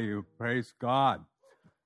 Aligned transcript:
You? 0.00 0.24
Praise 0.38 0.72
God. 0.80 1.24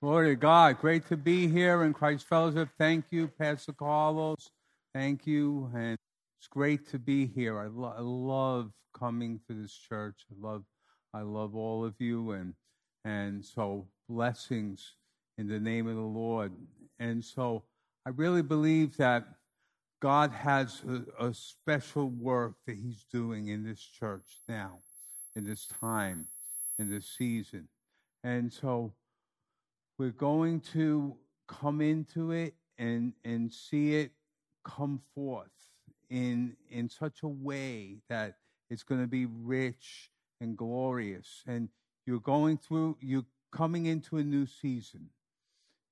Glory 0.02 0.30
to 0.30 0.36
God. 0.36 0.78
Great 0.80 1.06
to 1.08 1.16
be 1.16 1.48
here 1.48 1.84
in 1.84 1.92
Christ 1.92 2.26
Fellowship. 2.26 2.68
Thank 2.78 3.06
you, 3.10 3.28
Pastor 3.28 3.72
Carlos. 3.72 4.50
Thank 4.94 5.26
you. 5.26 5.70
And 5.74 5.96
it's 6.38 6.48
great 6.48 6.88
to 6.90 6.98
be 6.98 7.26
here. 7.26 7.58
I, 7.58 7.66
lo- 7.66 7.94
I 7.96 8.00
love 8.00 8.72
coming 8.98 9.40
to 9.48 9.54
this 9.54 9.72
church. 9.72 10.24
I 10.30 10.46
love 10.46 10.64
I 11.12 11.22
love 11.22 11.54
all 11.54 11.84
of 11.84 11.94
you 11.98 12.32
and 12.32 12.54
and 13.04 13.44
so 13.44 13.86
blessings 14.08 14.94
in 15.38 15.46
the 15.46 15.60
name 15.60 15.86
of 15.86 15.96
the 15.96 16.02
Lord. 16.02 16.52
And 16.98 17.24
so 17.24 17.62
I 18.06 18.10
really 18.10 18.42
believe 18.42 18.96
that 18.96 19.24
God 20.00 20.30
has 20.32 20.82
a, 20.88 21.26
a 21.26 21.34
special 21.34 22.08
work 22.10 22.54
that 22.66 22.76
He's 22.76 23.04
doing 23.12 23.48
in 23.48 23.64
this 23.64 23.80
church 23.80 24.40
now, 24.48 24.78
in 25.34 25.44
this 25.44 25.66
time 25.80 26.26
in 26.78 26.90
this 26.90 27.06
season. 27.06 27.68
And 28.24 28.50
so 28.50 28.94
we're 29.98 30.10
going 30.10 30.60
to 30.72 31.14
come 31.46 31.82
into 31.82 32.32
it 32.32 32.54
and, 32.78 33.12
and 33.22 33.52
see 33.52 33.96
it 33.96 34.12
come 34.64 34.98
forth 35.14 35.50
in, 36.08 36.56
in 36.70 36.88
such 36.88 37.22
a 37.22 37.28
way 37.28 37.98
that 38.08 38.36
it's 38.70 38.82
going 38.82 39.02
to 39.02 39.06
be 39.06 39.26
rich 39.26 40.10
and 40.40 40.56
glorious. 40.56 41.42
And 41.46 41.68
you're 42.06 42.18
going 42.18 42.56
through, 42.56 42.96
you're 43.00 43.26
coming 43.52 43.86
into 43.86 44.16
a 44.16 44.24
new 44.24 44.46
season. 44.46 45.10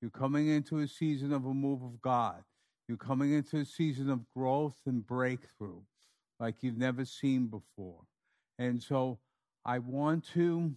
You're 0.00 0.10
coming 0.10 0.48
into 0.48 0.78
a 0.78 0.88
season 0.88 1.32
of 1.32 1.44
a 1.44 1.54
move 1.54 1.82
of 1.82 2.00
God. 2.00 2.42
You're 2.88 2.96
coming 2.96 3.34
into 3.34 3.58
a 3.58 3.64
season 3.64 4.10
of 4.10 4.28
growth 4.34 4.80
and 4.86 5.06
breakthrough 5.06 5.80
like 6.40 6.56
you've 6.62 6.78
never 6.78 7.04
seen 7.04 7.46
before. 7.46 8.00
And 8.58 8.82
so 8.82 9.18
I 9.64 9.78
want 9.78 10.26
to 10.32 10.74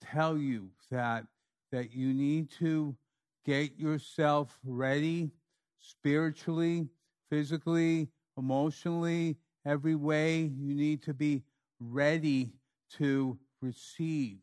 tell 0.00 0.36
you 0.36 0.68
that 0.90 1.24
that 1.72 1.92
you 1.92 2.12
need 2.12 2.50
to 2.58 2.96
get 3.44 3.78
yourself 3.78 4.58
ready 4.64 5.30
spiritually, 5.78 6.88
physically, 7.30 8.08
emotionally, 8.36 9.36
every 9.64 9.94
way. 9.94 10.40
You 10.40 10.74
need 10.74 11.02
to 11.04 11.14
be 11.14 11.42
ready 11.78 12.52
to 12.98 13.38
receive 13.62 14.38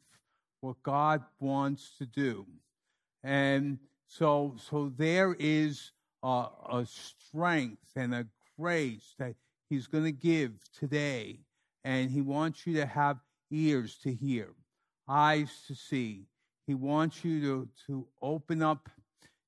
what 0.62 0.82
God 0.84 1.24
wants 1.40 1.98
to 1.98 2.06
do. 2.06 2.46
And 3.24 3.78
so 4.08 4.56
so 4.58 4.92
there 4.96 5.36
is 5.38 5.92
a, 6.24 6.48
a 6.72 6.86
strength 6.86 7.92
and 7.96 8.16
a 8.16 8.28
grace 8.58 9.16
that 9.20 9.36
he's 9.70 9.88
going 9.88 10.06
to 10.06 10.12
give 10.12 10.52
today 10.78 11.40
and 11.84 12.10
he 12.10 12.22
wants 12.22 12.66
you 12.66 12.74
to 12.76 12.86
have 12.86 13.18
ears 13.52 13.98
to 14.04 14.14
hear 14.14 14.50
eyes 15.08 15.50
to 15.68 15.76
see. 15.76 16.26
He 16.66 16.74
wants 16.74 17.24
you 17.24 17.42
to, 17.42 17.70
to 17.88 18.08
open 18.22 18.62
up 18.62 18.90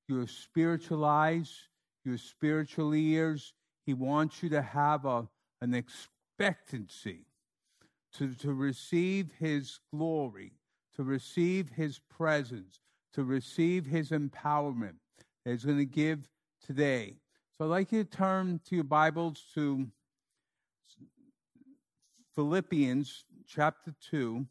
your 0.08 0.26
spiritual 0.26 1.04
eyes, 1.04 1.68
your 2.04 2.18
spiritual 2.18 2.94
ears. 2.94 3.52
He 3.84 3.94
wants 3.94 4.42
you 4.42 4.48
to 4.50 4.62
have 4.62 5.04
a, 5.04 5.28
an 5.60 5.74
expectancy 5.74 7.26
to, 8.16 8.34
to 8.34 8.52
receive 8.52 9.30
His 9.38 9.78
glory, 9.92 10.52
to 10.96 11.04
receive 11.04 11.70
His 11.70 11.98
presence, 11.98 12.80
to 13.14 13.24
receive 13.24 13.86
His 13.86 14.10
empowerment 14.10 14.94
that 15.44 15.52
He's 15.52 15.64
going 15.64 15.78
to 15.78 15.84
give 15.84 16.28
today. 16.66 17.16
So 17.58 17.66
I'd 17.66 17.68
like 17.68 17.92
you 17.92 18.04
to 18.04 18.10
turn 18.10 18.60
to 18.66 18.74
your 18.74 18.84
Bibles 18.84 19.42
to 19.54 19.86
Philippians 22.34 23.24
chapter 23.46 23.92
2 24.10 24.46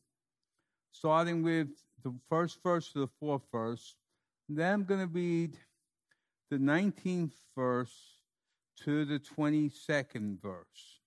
starting 1.00 1.42
with 1.42 1.70
the 2.04 2.14
first 2.28 2.62
verse 2.62 2.92
to 2.92 3.00
the 3.00 3.08
fourth 3.22 3.44
verse. 3.54 3.96
Then 4.50 4.74
I'm 4.74 4.84
going 4.84 5.00
to 5.00 5.08
read 5.08 5.58
the 6.52 6.58
19th 6.58 7.32
verse 7.56 7.96
to 8.84 9.06
the 9.06 9.18
22nd 9.18 10.42
verse. 10.42 11.00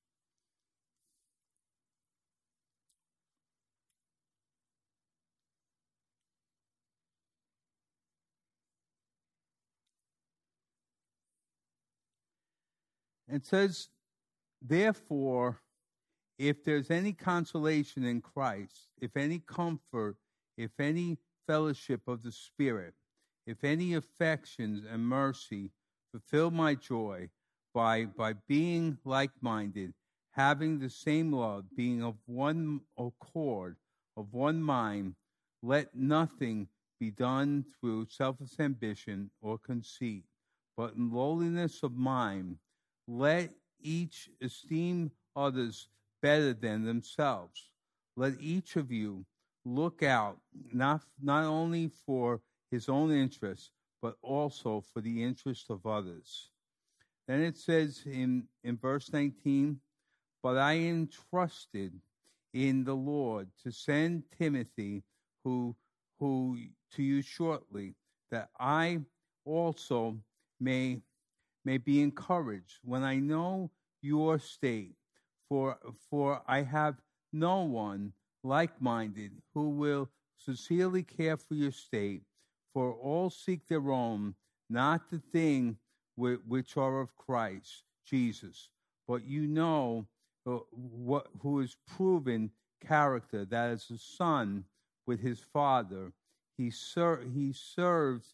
It 13.29 13.45
says, 13.45 13.89
Therefore, 14.63 15.62
if 16.43 16.65
there's 16.65 16.91
any 16.91 17.13
consolation 17.13 18.05
in 18.05 18.21
Christ, 18.21 18.89
if 19.01 19.17
any 19.17 19.39
comfort, 19.39 20.17
if 20.59 20.73
any 20.81 21.17
fellowship 21.47 22.09
of 22.09 22.25
the 22.25 22.33
Spirit, 22.33 22.95
if 23.47 23.63
any 23.63 23.95
affections 23.95 24.83
and 24.91 25.07
mercy, 25.07 25.71
fulfill 26.11 26.51
my 26.51 26.75
joy 26.75 27.29
by, 27.73 28.07
by 28.07 28.33
being 28.49 28.99
like 29.05 29.31
minded, 29.41 29.95
having 30.33 30.81
the 30.81 30.91
same 30.91 31.33
love, 31.33 31.65
being 31.77 32.03
of 32.03 32.17
one 32.27 32.81
accord, 32.99 33.77
of 34.17 34.33
one 34.33 34.61
mind. 34.61 35.15
Let 35.63 35.95
nothing 35.95 36.67
be 36.99 37.13
done 37.13 37.65
through 37.81 38.07
selfish 38.11 38.59
ambition 38.59 39.31
or 39.43 39.59
conceit, 39.59 40.25
but 40.77 40.95
in 40.97 41.13
lowliness 41.13 41.85
of 41.85 41.93
mind, 41.93 42.57
let 43.07 43.51
each 43.81 44.29
esteem 44.43 45.13
others 45.37 45.87
better 46.23 46.55
than 46.55 46.85
themselves. 46.85 47.71
Let 48.17 48.35
each 48.41 48.77
of 48.77 48.91
you 48.91 49.27
look 49.65 50.03
out 50.03 50.39
not, 50.73 51.03
not 51.23 51.45
only 51.45 51.91
for 52.07 52.41
his 52.71 52.89
own 52.89 53.11
interests, 53.11 53.71
but 54.01 54.17
also 54.23 54.83
for 54.93 55.01
the 55.01 55.23
interest 55.23 55.71
of 55.71 55.87
others. 55.87 56.51
Then 57.29 57.41
it 57.41 57.57
says 57.57 58.03
in, 58.07 58.45
in 58.65 58.77
verse 58.77 59.13
19, 59.13 59.79
But 60.43 60.59
I 60.59 60.75
entrusted 60.75 61.93
in 62.53 62.85
the 62.85 62.95
Lord 62.95 63.49
to 63.63 63.71
send 63.71 64.25
Timothy, 64.39 65.03
who, 65.45 65.75
who 66.19 66.59
to 66.95 67.03
you 67.03 67.23
shortly, 67.23 67.95
that 68.31 68.49
I 68.59 69.01
also 69.45 70.19
may, 70.61 71.01
may 71.65 71.79
be 71.79 72.03
encouraged 72.03 72.79
when 72.85 73.03
I 73.03 73.17
know 73.17 73.71
your 74.03 74.39
state 74.39 74.95
for, 75.53 75.77
for 76.09 76.41
I 76.49 76.63
have 76.63 76.95
no 77.31 77.61
one 77.65 78.15
like 78.43 78.81
minded 78.81 79.33
who 79.53 79.69
will 79.69 80.09
sincerely 80.39 81.03
care 81.03 81.37
for 81.37 81.53
your 81.53 81.73
state, 81.73 82.23
for 82.73 82.95
all 82.95 83.29
seek 83.29 83.69
their 83.69 83.91
own, 83.91 84.35
not 84.71 85.11
the 85.11 85.21
thing 85.31 85.77
which 86.17 86.79
are 86.79 87.01
of 87.03 87.15
Christ 87.17 87.85
Jesus. 88.07 88.71
But 89.07 89.27
you 89.27 89.47
know 89.47 90.07
uh, 90.47 90.61
what, 90.71 91.27
who 91.43 91.61
is 91.61 91.77
proven 91.87 92.51
character, 92.83 93.45
that 93.45 93.73
is 93.73 93.91
a 93.91 93.99
son 93.99 94.65
with 95.07 95.21
his 95.21 95.41
father. 95.53 96.13
He, 96.57 96.71
ser- 96.71 97.27
he 97.35 97.53
served 97.53 98.25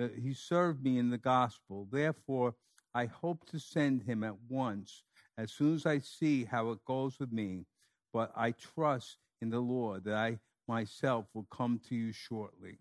uh, 0.00 0.06
he 0.22 0.32
served 0.32 0.84
me 0.84 0.98
in 0.98 1.10
the 1.10 1.18
gospel. 1.18 1.88
Therefore, 1.90 2.54
I 2.94 3.06
hope 3.06 3.50
to 3.50 3.58
send 3.58 4.04
him 4.04 4.22
at 4.22 4.36
once 4.48 5.02
as 5.38 5.52
soon 5.52 5.74
as 5.76 5.86
I 5.86 5.98
see 6.00 6.44
how 6.44 6.70
it 6.72 6.84
goes 6.84 7.18
with 7.18 7.32
me. 7.32 7.64
But 8.12 8.32
I 8.36 8.52
trust 8.52 9.18
in 9.40 9.50
the 9.50 9.60
Lord 9.60 10.04
that 10.04 10.14
I 10.16 10.38
myself 10.66 11.26
will 11.32 11.46
come 11.50 11.80
to 11.88 11.94
you 11.94 12.12
shortly. 12.12 12.78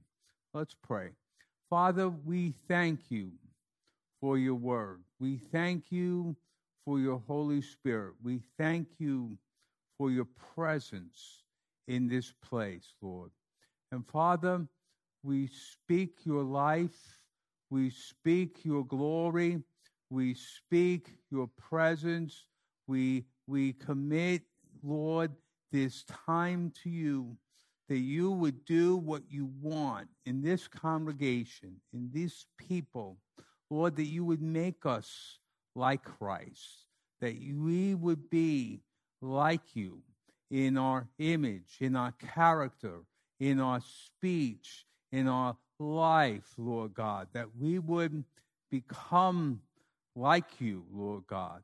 Let's 0.54 0.76
pray. 0.76 1.12
Father, 1.70 2.10
we 2.10 2.54
thank 2.68 3.00
you 3.10 3.32
for 4.20 4.38
your 4.38 4.56
word. 4.56 5.04
We 5.20 5.38
thank 5.38 5.92
you 5.92 6.36
for 6.84 7.00
your 7.00 7.22
Holy 7.28 7.62
Spirit. 7.62 8.16
We 8.24 8.42
thank 8.58 8.88
you 8.98 9.38
for 9.98 10.10
your 10.10 10.28
presence 10.56 11.44
in 11.88 12.08
this 12.08 12.34
place, 12.44 12.94
Lord. 13.02 13.32
And 13.92 14.06
Father, 14.08 14.66
we 15.24 15.48
speak 15.48 16.26
your 16.26 16.44
life, 16.44 17.20
we 17.70 17.90
speak 17.90 18.64
your 18.64 18.86
glory, 18.86 19.62
we 20.10 20.34
speak 20.34 21.10
your 21.32 21.48
presence. 21.58 22.46
We, 22.88 23.26
we 23.48 23.74
commit, 23.74 24.44
Lord, 24.84 25.32
this 25.72 26.04
time 26.26 26.72
to 26.84 26.90
you 26.90 27.38
that 27.90 28.00
you 28.00 28.32
would 28.32 28.66
do 28.66 28.98
what 28.98 29.24
you 29.30 29.50
want 29.62 30.08
in 30.26 30.42
this 30.42 30.68
congregation, 30.68 31.76
in 31.94 32.10
these 32.12 32.46
people. 32.58 33.18
Lord, 33.70 33.96
that 33.98 34.06
you 34.06 34.24
would 34.26 34.42
make 34.42 34.86
us 34.86 35.40
like 35.76 36.04
Christ, 36.04 36.86
that 37.22 37.36
we 37.38 37.96
would 37.96 38.30
be 38.30 38.82
like 39.22 39.76
you 39.76 40.02
in 40.50 40.78
our 40.78 41.08
image, 41.20 41.78
in 41.80 41.96
our 41.96 42.14
character, 42.14 43.02
in 43.40 43.60
our 43.60 43.82
speech, 43.82 44.86
in 45.12 45.28
our 45.28 45.58
life, 45.80 46.54
Lord 46.58 46.94
God, 46.94 47.28
that 47.34 47.48
we 47.60 47.80
would 47.80 48.24
become 48.72 49.62
like 50.18 50.60
you, 50.60 50.84
Lord 50.92 51.24
God, 51.28 51.62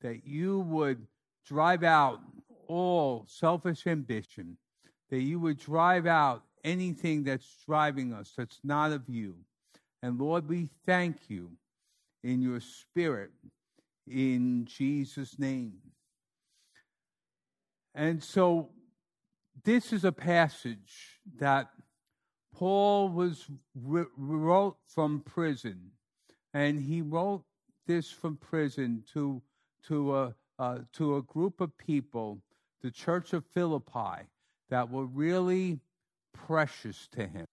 that 0.00 0.26
you 0.26 0.60
would 0.60 1.06
drive 1.44 1.82
out 1.82 2.20
all 2.68 3.24
selfish 3.26 3.86
ambition, 3.86 4.56
that 5.10 5.20
you 5.20 5.40
would 5.40 5.58
drive 5.58 6.06
out 6.06 6.42
anything 6.64 7.24
that's 7.24 7.56
driving 7.66 8.12
us 8.12 8.32
that's 8.36 8.60
not 8.64 8.92
of 8.92 9.08
you. 9.08 9.34
And 10.02 10.18
Lord, 10.18 10.48
we 10.48 10.68
thank 10.84 11.16
you 11.28 11.50
in 12.22 12.40
your 12.40 12.60
spirit 12.60 13.30
in 14.06 14.66
Jesus' 14.66 15.38
name. 15.38 15.74
And 17.94 18.22
so 18.22 18.70
this 19.64 19.92
is 19.92 20.04
a 20.04 20.12
passage 20.12 21.20
that 21.38 21.70
Paul 22.54 23.08
was 23.08 23.46
wrote 23.74 24.76
from 24.88 25.20
prison, 25.20 25.90
and 26.54 26.80
he 26.80 27.02
wrote 27.02 27.44
this 27.86 28.10
from 28.10 28.36
prison 28.36 29.02
to 29.12 29.42
to 29.88 30.16
a 30.16 30.34
uh, 30.58 30.78
to 30.94 31.16
a 31.16 31.22
group 31.22 31.60
of 31.60 31.76
people, 31.78 32.40
the 32.82 32.90
Church 32.90 33.32
of 33.32 33.44
Philippi, 33.44 34.26
that 34.70 34.90
were 34.90 35.06
really 35.06 35.80
precious 36.32 37.08
to 37.12 37.26
him, 37.26 37.46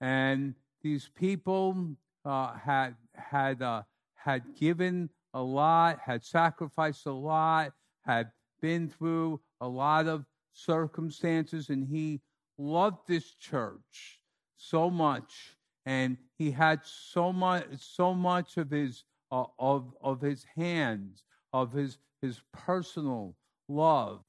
and 0.00 0.54
these 0.82 1.08
people 1.14 1.96
uh, 2.24 2.54
had 2.54 2.94
had 3.14 3.62
uh, 3.62 3.82
had 4.14 4.42
given 4.56 5.10
a 5.34 5.42
lot, 5.42 5.98
had 5.98 6.24
sacrificed 6.24 7.06
a 7.06 7.12
lot, 7.12 7.72
had 8.02 8.30
been 8.60 8.88
through 8.88 9.40
a 9.60 9.68
lot 9.68 10.06
of 10.06 10.24
circumstances, 10.52 11.70
and 11.70 11.86
he 11.86 12.20
loved 12.58 12.98
this 13.06 13.34
church 13.34 14.20
so 14.56 14.90
much, 14.90 15.56
and 15.86 16.16
he 16.36 16.50
had 16.50 16.80
so 16.84 17.32
much, 17.32 17.64
so 17.78 18.14
much 18.14 18.56
of 18.56 18.70
his 18.70 19.04
uh, 19.32 19.46
of 19.58 19.94
of 20.02 20.20
his 20.20 20.44
hands, 20.54 21.24
of 21.52 21.72
his 21.72 21.98
his 22.20 22.40
personal 22.52 23.34
love, 23.68 24.20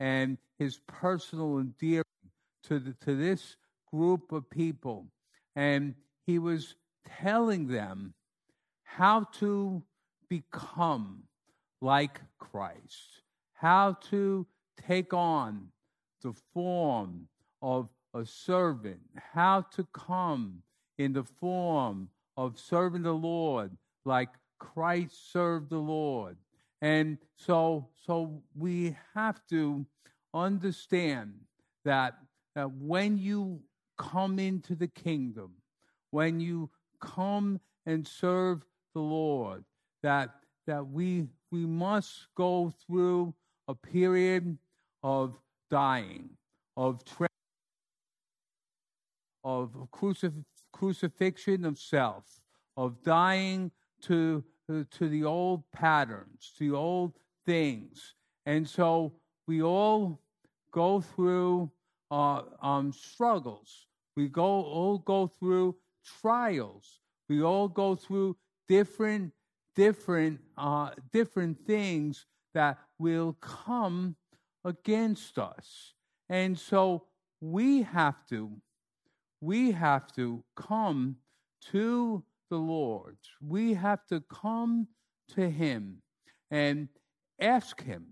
and 0.00 0.38
his 0.58 0.78
personal 0.86 1.58
endearing 1.58 2.04
to 2.64 2.78
the, 2.78 2.94
to 3.04 3.16
this 3.16 3.56
group 3.92 4.32
of 4.32 4.48
people, 4.48 5.06
and 5.56 5.94
he 6.26 6.38
was 6.38 6.76
telling 7.20 7.66
them 7.66 8.14
how 8.84 9.24
to 9.32 9.82
become 10.28 11.24
like 11.80 12.20
Christ, 12.38 13.22
how 13.54 13.94
to 14.10 14.46
take 14.86 15.12
on 15.12 15.68
the 16.22 16.32
form 16.54 17.26
of 17.60 17.88
a 18.14 18.24
servant, 18.24 19.00
how 19.34 19.62
to 19.72 19.86
come 19.92 20.62
in 20.98 21.12
the 21.12 21.24
form 21.24 22.08
of 22.36 22.58
serving 22.58 23.02
the 23.02 23.12
Lord 23.12 23.76
like 24.04 24.30
Christ 24.62 25.32
served 25.32 25.70
the 25.70 25.78
Lord. 25.78 26.36
And 26.80 27.18
so 27.36 27.88
so 28.06 28.42
we 28.56 28.96
have 29.14 29.40
to 29.50 29.84
understand 30.32 31.34
that, 31.84 32.14
that 32.54 32.70
when 32.70 33.18
you 33.18 33.60
come 33.98 34.38
into 34.38 34.74
the 34.74 34.88
kingdom, 34.88 35.52
when 36.10 36.40
you 36.40 36.70
come 37.00 37.60
and 37.86 38.06
serve 38.06 38.64
the 38.94 39.00
Lord, 39.00 39.64
that 40.02 40.30
that 40.66 40.86
we 40.88 41.26
we 41.50 41.66
must 41.66 42.28
go 42.36 42.72
through 42.86 43.34
a 43.68 43.74
period 43.74 44.58
of 45.02 45.36
dying, 45.70 46.30
of 46.76 47.04
tra- 47.04 47.28
of 49.44 49.70
crucif- 49.92 50.44
crucifixion 50.72 51.64
of 51.64 51.78
self, 51.78 52.40
of 52.76 53.02
dying 53.02 53.70
to 54.02 54.44
to 54.68 55.08
the 55.08 55.24
old 55.24 55.64
patterns, 55.72 56.52
to 56.58 56.70
the 56.70 56.76
old 56.76 57.12
things, 57.46 58.14
and 58.46 58.68
so 58.68 59.12
we 59.46 59.62
all 59.62 60.20
go 60.72 61.00
through 61.00 61.70
uh, 62.10 62.42
um, 62.60 62.92
struggles. 62.92 63.86
We 64.16 64.28
go 64.28 64.44
all 64.44 64.98
go 64.98 65.26
through 65.26 65.76
trials. 66.20 67.00
We 67.28 67.42
all 67.42 67.68
go 67.68 67.94
through 67.94 68.36
different 68.68 69.32
different 69.74 70.40
uh, 70.56 70.90
different 71.12 71.58
things 71.66 72.26
that 72.54 72.78
will 72.98 73.34
come 73.40 74.16
against 74.64 75.38
us. 75.38 75.94
And 76.28 76.58
so 76.58 77.04
we 77.40 77.82
have 77.82 78.26
to 78.28 78.50
we 79.40 79.72
have 79.72 80.12
to 80.14 80.44
come 80.56 81.16
to 81.72 82.22
the 82.52 82.58
Lord. 82.58 83.16
We 83.40 83.72
have 83.72 84.04
to 84.08 84.20
come 84.20 84.88
to 85.34 85.48
him 85.48 86.02
and 86.50 86.88
ask 87.40 87.82
him 87.82 88.06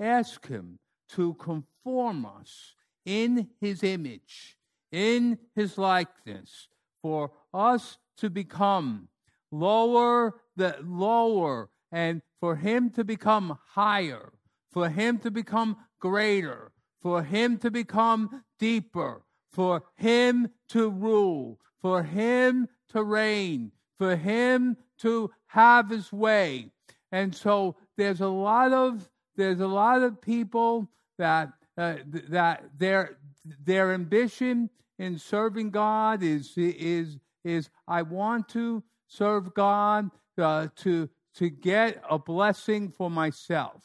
ask 0.00 0.48
him 0.48 0.80
to 1.10 1.34
conform 1.34 2.26
us 2.26 2.74
in 3.04 3.48
his 3.60 3.84
image, 3.84 4.56
in 4.90 5.38
his 5.54 5.78
likeness, 5.78 6.66
for 7.00 7.30
us 7.54 7.98
to 8.16 8.30
become 8.30 9.06
lower 9.52 10.34
the 10.56 10.76
lower 10.82 11.68
and 11.92 12.20
for 12.40 12.56
him 12.56 12.90
to 12.90 13.04
become 13.04 13.56
higher, 13.64 14.32
for 14.72 14.88
him 14.88 15.18
to 15.18 15.30
become 15.30 15.76
greater, 16.00 16.72
for 17.00 17.22
him 17.22 17.58
to 17.58 17.70
become 17.70 18.42
deeper, 18.58 19.22
for 19.52 19.84
him 19.96 20.48
to 20.68 20.90
rule, 20.90 21.60
for 21.80 22.02
him 22.02 22.68
to 22.92 23.02
reign, 23.02 23.72
for 23.98 24.16
him 24.16 24.76
to 24.98 25.30
have 25.46 25.90
his 25.90 26.12
way. 26.12 26.70
And 27.10 27.34
so 27.34 27.76
there's 27.96 28.20
a 28.20 28.28
lot 28.28 28.72
of 28.72 29.08
there's 29.36 29.60
a 29.60 29.66
lot 29.66 30.02
of 30.02 30.20
people 30.20 30.88
that 31.18 31.52
uh, 31.76 31.96
that 32.28 32.64
their 32.78 33.18
their 33.64 33.92
ambition 33.92 34.70
in 34.98 35.18
serving 35.18 35.70
God 35.70 36.22
is 36.22 36.52
is 36.56 37.18
is 37.44 37.70
I 37.88 38.02
want 38.02 38.48
to 38.50 38.82
serve 39.08 39.54
God 39.54 40.10
uh, 40.38 40.68
to 40.76 41.08
to 41.34 41.48
get 41.48 42.02
a 42.08 42.18
blessing 42.18 42.92
for 42.96 43.10
myself, 43.10 43.84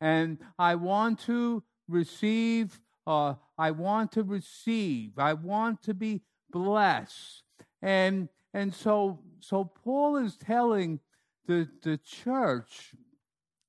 and 0.00 0.38
I 0.58 0.74
want 0.76 1.20
to 1.20 1.62
receive. 1.88 2.80
Uh, 3.06 3.34
I 3.58 3.72
want 3.72 4.12
to 4.12 4.22
receive. 4.22 5.18
I 5.18 5.32
want 5.34 5.82
to 5.82 5.94
be 5.94 6.22
blessed, 6.50 7.42
and 7.82 8.28
and 8.52 8.74
so 8.74 9.18
so 9.40 9.64
Paul 9.64 10.16
is 10.16 10.36
telling 10.36 11.00
the 11.46 11.68
the 11.82 11.98
church, 11.98 12.94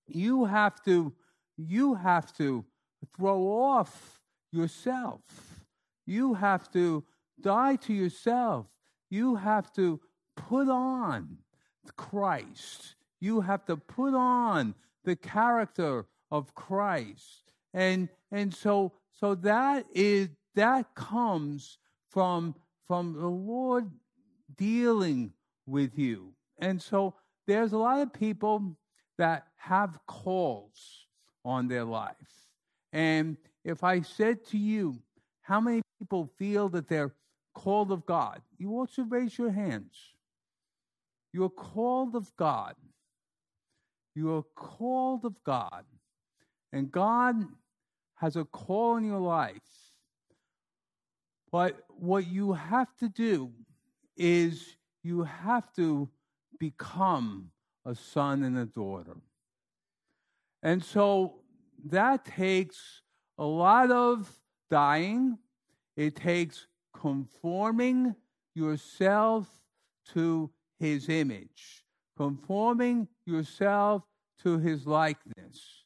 you 0.07 0.45
have 0.45 0.83
to 0.83 1.13
you 1.57 1.95
have 1.95 2.35
to 2.37 2.65
throw 3.15 3.43
off 3.43 4.19
yourself. 4.51 5.21
You 6.05 6.33
have 6.33 6.71
to 6.73 7.03
die 7.39 7.75
to 7.77 7.93
yourself. 7.93 8.67
You 9.09 9.35
have 9.35 9.71
to 9.73 9.99
put 10.35 10.67
on 10.69 11.37
Christ. 11.97 12.95
You 13.19 13.41
have 13.41 13.65
to 13.65 13.77
put 13.77 14.13
on 14.13 14.75
the 15.03 15.15
character 15.15 16.05
of 16.31 16.53
Christ. 16.55 17.53
And 17.73 18.09
and 18.31 18.53
so 18.53 18.93
so 19.11 19.35
that 19.35 19.85
is 19.93 20.29
that 20.55 20.93
comes 20.95 21.77
from 22.09 22.55
from 22.87 23.13
the 23.13 23.27
Lord 23.27 23.89
dealing 24.61 25.33
with 25.65 25.97
you. 25.97 26.31
And 26.59 26.79
so 26.79 27.15
there's 27.47 27.73
a 27.73 27.77
lot 27.79 27.99
of 27.99 28.13
people 28.13 28.77
that 29.17 29.47
have 29.57 29.97
calls 30.05 31.07
on 31.43 31.67
their 31.67 31.83
life. 31.83 32.15
And 32.93 33.37
if 33.65 33.83
I 33.83 34.01
said 34.01 34.45
to 34.49 34.59
you, 34.59 35.01
how 35.41 35.59
many 35.59 35.81
people 35.97 36.29
feel 36.37 36.69
that 36.69 36.87
they're 36.87 37.15
called 37.55 37.91
of 37.91 38.05
God? 38.05 38.39
You 38.59 38.87
to 38.93 39.03
raise 39.05 39.35
your 39.35 39.49
hands. 39.49 39.97
You're 41.33 41.49
called 41.49 42.15
of 42.15 42.31
God. 42.37 42.75
You 44.13 44.35
are 44.35 44.43
called 44.55 45.25
of 45.25 45.33
God. 45.43 45.85
And 46.71 46.91
God 46.91 47.47
has 48.15 48.35
a 48.35 48.45
call 48.45 48.97
in 48.97 49.05
your 49.05 49.19
life. 49.19 49.57
But 51.51 51.79
what 51.87 52.27
you 52.27 52.53
have 52.53 52.95
to 52.97 53.09
do 53.09 53.51
is 54.17 54.75
you 55.03 55.23
have 55.23 55.71
to 55.73 56.09
become 56.59 57.51
a 57.85 57.95
son 57.95 58.43
and 58.43 58.57
a 58.57 58.65
daughter. 58.65 59.17
And 60.63 60.83
so 60.83 61.41
that 61.85 62.25
takes 62.25 63.01
a 63.37 63.45
lot 63.45 63.91
of 63.91 64.31
dying. 64.69 65.37
It 65.97 66.15
takes 66.15 66.67
conforming 66.95 68.15
yourself 68.53 69.47
to 70.13 70.51
his 70.79 71.09
image, 71.09 71.83
conforming 72.17 73.07
yourself 73.25 74.03
to 74.43 74.59
his 74.59 74.85
likeness. 74.85 75.85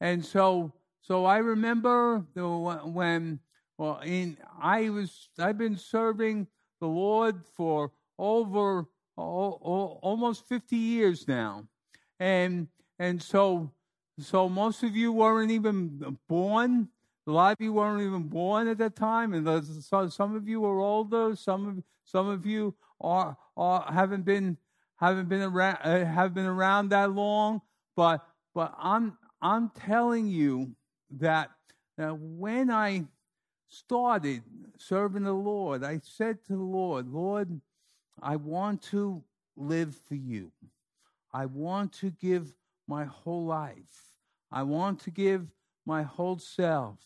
And 0.00 0.24
so, 0.24 0.72
so 1.02 1.24
I 1.24 1.38
remember 1.38 2.24
when, 2.34 3.40
well, 3.78 4.00
in 4.04 4.36
I 4.60 4.90
was 4.90 5.28
I've 5.38 5.58
been 5.58 5.76
serving 5.76 6.48
the 6.80 6.86
Lord 6.86 7.44
for 7.56 7.92
over 8.18 8.86
oh, 9.16 9.98
almost 10.02 10.46
50 10.48 10.76
years 10.76 11.26
now, 11.28 11.66
and 12.20 12.68
and 12.98 13.22
so 13.22 13.70
so 14.18 14.48
most 14.48 14.82
of 14.82 14.96
you 14.96 15.12
weren't 15.12 15.50
even 15.50 16.18
born. 16.28 16.88
A 17.26 17.30
lot 17.30 17.52
of 17.52 17.64
you 17.64 17.72
weren't 17.72 18.02
even 18.02 18.28
born 18.28 18.68
at 18.68 18.78
that 18.78 18.94
time, 18.94 19.34
and 19.34 19.64
so 19.84 20.08
some 20.08 20.36
of 20.36 20.48
you 20.48 20.64
are 20.64 20.78
older. 20.78 21.34
Some 21.34 21.68
of 21.68 21.82
some 22.04 22.28
of 22.28 22.46
you 22.46 22.74
are, 23.00 23.36
are 23.56 23.92
haven't 23.92 24.24
been 24.24 24.56
haven't 24.96 25.28
been 25.28 25.42
around 25.42 25.78
uh, 25.82 26.04
have 26.04 26.34
been 26.34 26.46
around 26.46 26.90
that 26.90 27.12
long. 27.12 27.60
But 27.96 28.24
but 28.54 28.74
I'm 28.78 29.18
I'm 29.42 29.70
telling 29.70 30.28
you 30.28 30.74
that, 31.18 31.50
that 31.98 32.18
when 32.18 32.70
I 32.70 33.04
started 33.68 34.42
serving 34.78 35.24
the 35.24 35.32
Lord, 35.32 35.84
I 35.84 36.00
said 36.02 36.44
to 36.44 36.52
the 36.52 36.62
Lord, 36.62 37.08
Lord, 37.08 37.60
I 38.22 38.36
want 38.36 38.82
to 38.90 39.22
live 39.56 39.94
for 40.08 40.14
you. 40.14 40.52
I 41.32 41.46
want 41.46 41.92
to 41.94 42.10
give 42.10 42.54
my 42.88 43.04
whole 43.04 43.44
life. 43.44 44.14
I 44.50 44.62
want 44.62 45.00
to 45.00 45.10
give 45.10 45.46
my 45.84 46.02
whole 46.02 46.38
self. 46.38 46.98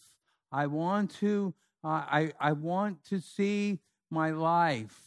I 0.52 0.66
want 0.66 1.12
to 1.16 1.54
uh, 1.82 2.04
I 2.06 2.32
I 2.38 2.52
want 2.52 3.02
to 3.04 3.20
see 3.20 3.78
my 4.10 4.30
life 4.30 5.00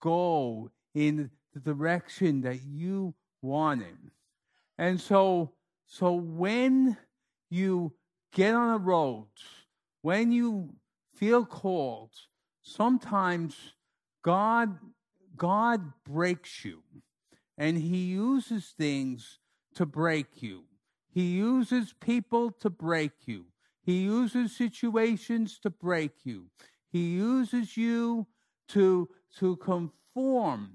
go 0.00 0.70
in 0.94 1.30
the 1.52 1.60
direction 1.60 2.42
that 2.42 2.62
you 2.62 3.14
wanted. 3.42 3.98
And 4.78 5.00
so 5.00 5.52
so 5.86 6.14
when 6.14 6.96
you 7.50 7.92
get 8.32 8.54
on 8.54 8.74
a 8.74 8.78
road, 8.78 9.26
when 10.02 10.32
you 10.32 10.74
feel 11.14 11.44
called, 11.44 12.10
sometimes 12.62 13.56
God 14.22 14.78
God 15.36 15.92
breaks 16.04 16.64
you 16.64 16.82
and 17.58 17.76
he 17.76 17.98
uses 18.04 18.74
things 18.76 19.38
to 19.74 19.86
break 19.86 20.42
you. 20.42 20.64
He 21.08 21.36
uses 21.36 21.94
people 22.00 22.50
to 22.60 22.70
break 22.70 23.12
you. 23.26 23.46
He 23.82 24.02
uses 24.02 24.56
situations 24.56 25.58
to 25.60 25.70
break 25.70 26.12
you. 26.24 26.46
He 26.90 27.14
uses 27.14 27.76
you 27.76 28.26
to, 28.68 29.08
to 29.38 29.56
conform 29.56 30.70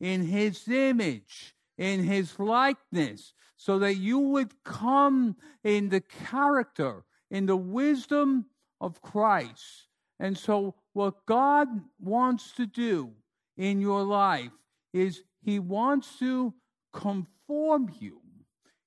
in 0.00 0.26
his 0.26 0.68
image, 0.68 1.54
in 1.76 2.04
his 2.04 2.38
likeness, 2.38 3.34
so 3.56 3.78
that 3.78 3.96
you 3.96 4.18
would 4.18 4.62
come 4.64 5.36
in 5.62 5.88
the 5.88 6.00
character, 6.00 7.04
in 7.30 7.46
the 7.46 7.56
wisdom 7.56 8.46
of 8.80 9.00
Christ. 9.02 9.88
And 10.18 10.36
so, 10.36 10.74
what 10.92 11.26
God 11.26 11.68
wants 12.00 12.52
to 12.52 12.66
do 12.66 13.12
in 13.56 13.80
your 13.80 14.02
life 14.02 14.52
is 14.92 15.22
He 15.42 15.58
wants 15.58 16.18
to 16.18 16.54
conform 16.92 17.90
you. 17.98 18.20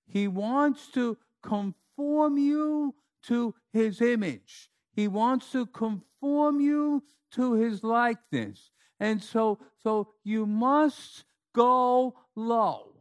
He 0.05 0.27
wants 0.27 0.87
to 0.93 1.17
conform 1.43 2.37
you 2.37 2.95
to 3.23 3.53
His 3.73 4.01
image. 4.01 4.69
He 4.93 5.07
wants 5.07 5.51
to 5.51 5.65
conform 5.65 6.59
you 6.61 7.03
to 7.31 7.53
His 7.53 7.83
likeness. 7.83 8.71
And 8.99 9.21
so, 9.21 9.59
so 9.83 10.13
you 10.23 10.45
must 10.45 11.25
go 11.53 12.15
low. 12.35 12.93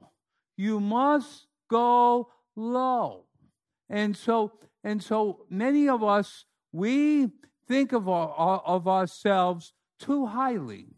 You 0.56 0.80
must 0.80 1.46
go 1.70 2.28
low. 2.54 3.24
And 3.88 4.16
so, 4.16 4.52
and 4.82 5.02
so 5.02 5.46
many 5.48 5.88
of 5.88 6.02
us, 6.02 6.44
we 6.76 7.30
think 7.68 7.92
of, 7.92 8.08
our, 8.08 8.60
of 8.64 8.86
ourselves 8.86 9.72
too 9.98 10.26
highly 10.26 10.96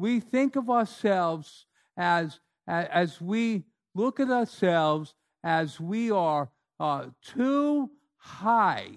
we 0.00 0.18
think 0.18 0.56
of 0.56 0.70
ourselves 0.70 1.66
as, 1.94 2.40
as 2.66 3.20
we 3.20 3.64
look 3.94 4.18
at 4.18 4.30
ourselves 4.30 5.14
as 5.44 5.78
we 5.78 6.10
are 6.10 6.48
uh, 6.78 7.06
too 7.22 7.90
high. 8.16 8.96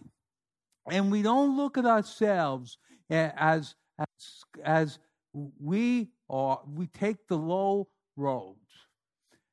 And 0.90 1.12
we 1.12 1.22
don't 1.22 1.58
look 1.58 1.78
at 1.78 1.86
ourselves 1.86 2.78
as, 3.10 3.76
as, 4.00 4.44
as 4.64 5.00
we 5.34 6.08
are, 6.30 6.62
we 6.74 6.88
take 6.88 7.28
the 7.28 7.38
low 7.38 7.90
road. 8.16 8.56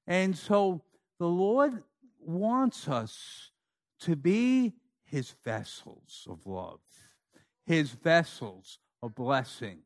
And 0.06 0.36
so 0.36 0.84
the 1.18 1.26
Lord 1.26 1.82
wants 2.20 2.86
us 2.86 3.50
to 4.02 4.14
be 4.14 4.74
his 5.10 5.34
vessels 5.44 6.26
of 6.30 6.46
love, 6.46 6.80
his 7.66 7.90
vessels 7.90 8.78
of 9.02 9.14
blessing, 9.14 9.78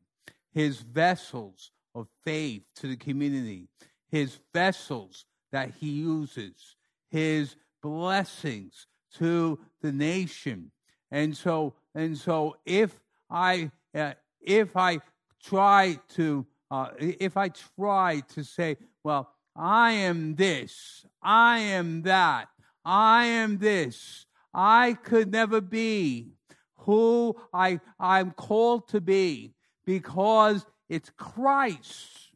his 0.52 0.78
vessels 0.78 1.71
of 1.95 2.09
faith 2.25 2.62
to 2.76 2.88
the 2.88 2.97
community, 2.97 3.69
his 4.11 4.38
vessels 4.52 5.25
that 5.50 5.73
he 5.81 5.88
uses, 5.90 6.76
his 7.11 7.57
blessings 7.83 8.87
to 9.16 9.59
the 9.81 9.93
nation. 9.93 10.71
And 11.11 11.37
so, 11.37 11.75
and 11.95 12.16
so 12.16 12.57
if 12.66 13.00
I, 13.31 13.71
uh, 13.95 14.14
if 14.40 14.76
I 14.76 15.00
try 15.43 15.99
to, 16.14 16.47
uh, 16.71 16.88
if 16.99 17.37
I 17.37 17.49
try 17.49 18.21
to 18.35 18.43
say, 18.43 18.76
well, 19.02 19.31
I 19.57 19.93
am 19.93 20.35
this, 20.35 21.07
I 21.23 21.59
am 21.59 22.02
that, 22.02 22.49
I 22.85 23.26
am 23.26 23.59
this, 23.59 24.26
I 24.54 24.94
could 25.02 25.32
never 25.32 25.61
be 25.61 26.34
who 26.76 27.34
I, 27.52 27.80
I'm 27.99 28.30
called 28.30 28.88
to 28.88 29.00
be 29.00 29.54
because 29.84 30.64
it's 30.88 31.11
Christ 31.16 32.30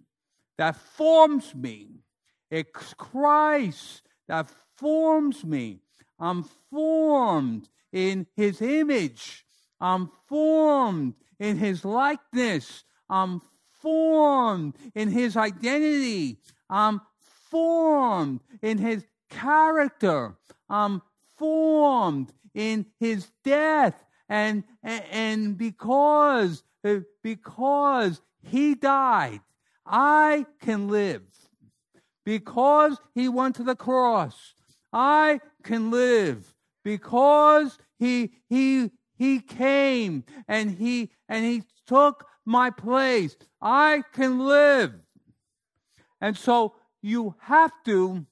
that 0.57 0.77
forms 0.77 1.55
me. 1.55 2.01
It's 2.51 2.95
Christ 2.95 4.03
that 4.27 4.51
forms 4.77 5.45
me. 5.45 5.81
I'm 6.19 6.45
formed 6.71 7.69
in 7.93 8.27
his 8.35 8.61
image. 8.61 9.45
I'm 9.81 10.11
formed 10.27 11.15
in 11.39 11.59
his 11.59 11.85
likeness. 11.85 12.85
I'm 13.09 13.43
formed 13.81 14.75
in 14.95 15.11
his 15.11 15.37
identity. 15.37 16.39
I'm 16.69 17.01
formed 17.51 18.41
in 18.61 18.79
his 18.79 19.05
character. 19.31 20.37
I'm 20.69 21.03
formed 21.39 22.33
in 22.55 22.87
his 22.99 23.31
death. 23.45 24.05
And, 24.29 24.65
and 24.83 25.57
because 25.57 26.63
because 27.23 28.21
he 28.43 28.75
died, 28.75 29.41
I 29.87 30.47
can 30.61 30.89
live. 30.89 31.23
Because 32.25 32.99
he 33.15 33.29
went 33.29 33.57
to 33.57 33.65
the 33.65 33.77
cross, 33.77 34.55
I 34.93 35.41
can 35.63 35.91
live. 35.91 36.55
Because 36.85 37.79
he 37.99 38.33
he 38.49 38.91
he 39.17 39.41
came 39.41 40.25
and 40.47 40.71
he 40.71 41.11
and 41.29 41.45
he 41.45 41.63
took 41.87 42.27
my 42.45 42.71
place, 42.71 43.37
I 43.61 44.05
can 44.13 44.41
live. 44.41 44.95
And 46.21 46.37
so 46.37 46.75
you 47.03 47.35
have 47.41 47.73
to 47.85 48.27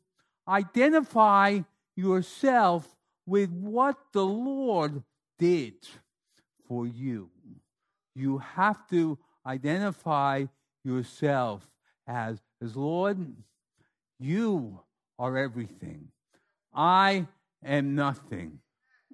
identify 0.49 1.61
yourself 1.95 2.96
with 3.27 3.51
what 3.51 3.97
the 4.13 4.25
Lord 4.25 5.03
did 5.39 5.75
for 6.69 6.87
you 6.87 7.31
you 8.17 8.39
have 8.39 8.89
to 8.89 9.19
identify 9.45 10.47
yourself 10.83 11.69
as, 12.09 12.41
as 12.63 12.75
Lord, 12.75 13.19
you 14.19 14.81
are 15.19 15.37
everything. 15.37 16.09
I 16.75 17.27
am 17.63 17.95
nothing 17.95 18.61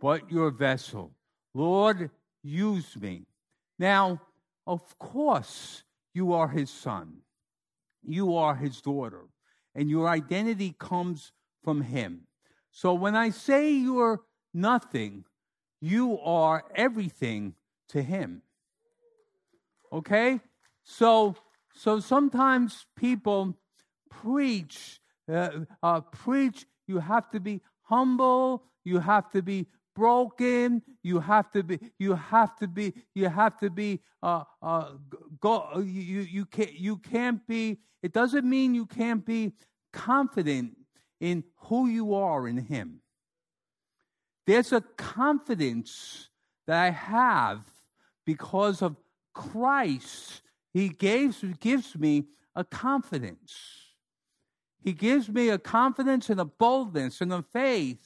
but 0.01 0.31
your 0.31 0.51
vessel. 0.53 1.11
Lord, 1.53 2.11
use 2.45 2.97
me. 2.97 3.27
Now, 3.79 4.21
of 4.67 4.97
course, 4.99 5.83
you 6.15 6.33
are 6.33 6.49
his 6.49 6.71
son. 6.71 7.17
You 8.07 8.37
are 8.37 8.55
his 8.55 8.81
daughter. 8.81 9.25
And 9.75 9.91
your 9.91 10.09
identity 10.09 10.77
comes 10.79 11.33
from 11.65 11.81
him. 11.81 12.29
So 12.73 12.95
when 12.95 13.15
I 13.15 13.31
say 13.31 13.71
you're 13.71 14.23
nothing, 14.53 15.25
you 15.81 16.19
are 16.21 16.65
everything 16.75 17.55
to 17.91 18.03
him. 18.03 18.43
Okay? 19.93 20.41
So, 20.83 21.37
so 21.75 22.01
sometimes 22.01 22.87
people 22.97 23.57
preach, 24.11 25.01
uh, 25.33 25.51
uh, 25.83 26.01
preach, 26.01 26.67
you 26.89 26.99
have 26.99 27.31
to 27.31 27.41
be 27.41 27.61
humble, 27.83 28.65
you 28.85 28.99
have 28.99 29.31
to 29.31 29.43
be 29.43 29.67
broken. 29.95 30.83
You 31.03 31.21
have 31.21 31.51
to 31.53 31.63
be. 31.63 31.79
You 31.99 32.15
have 32.15 32.57
to 32.57 32.69
be. 32.69 32.95
You 33.15 33.29
have 33.29 33.59
to 33.59 33.71
be. 33.71 34.01
Uh, 34.23 34.45
uh, 34.63 34.93
go. 35.41 35.79
You 35.79 36.21
you 36.21 36.47
can't. 36.47 36.73
You 36.73 36.97
can't 36.97 37.47
be. 37.47 37.79
It 38.03 38.13
doesn't 38.13 38.49
mean 38.49 38.75
you 38.75 38.87
can't 38.87 39.25
be 39.25 39.53
confident 39.93 40.77
in 41.23 41.45
who 41.57 41.87
you 41.87 42.15
are 42.15 42.49
in 42.49 42.59
Him. 42.59 43.01
There's 44.45 44.73
a 44.73 44.81
confidence 44.97 46.29
that 46.67 46.83
I 46.83 46.91
have 46.91 47.61
because 48.27 48.83
of 48.83 48.97
Christ. 49.33 50.43
He 50.75 50.89
gives 50.89 51.45
gives 51.61 51.97
me 51.97 52.25
a 52.57 52.65
confidence. 52.65 53.55
He 54.83 54.93
gives 54.93 55.29
me 55.29 55.49
a 55.49 55.59
confidence 55.59 56.29
and 56.29 56.41
a 56.41 56.45
boldness 56.45 57.21
and 57.21 57.33
a 57.33 57.43
faith 57.43 58.05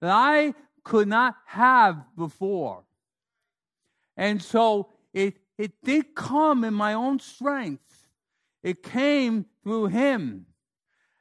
that 0.00 0.10
I 0.10 0.54
could 0.84 1.06
not 1.06 1.36
have 1.46 2.02
before. 2.16 2.84
And 4.16 4.40
so 4.42 4.88
it, 5.12 5.36
it 5.58 5.72
did 5.84 6.14
come 6.14 6.64
in 6.64 6.72
my 6.72 6.94
own 6.94 7.18
strength. 7.18 8.08
It 8.62 8.82
came 8.82 9.44
through 9.62 9.86
him. 9.86 10.46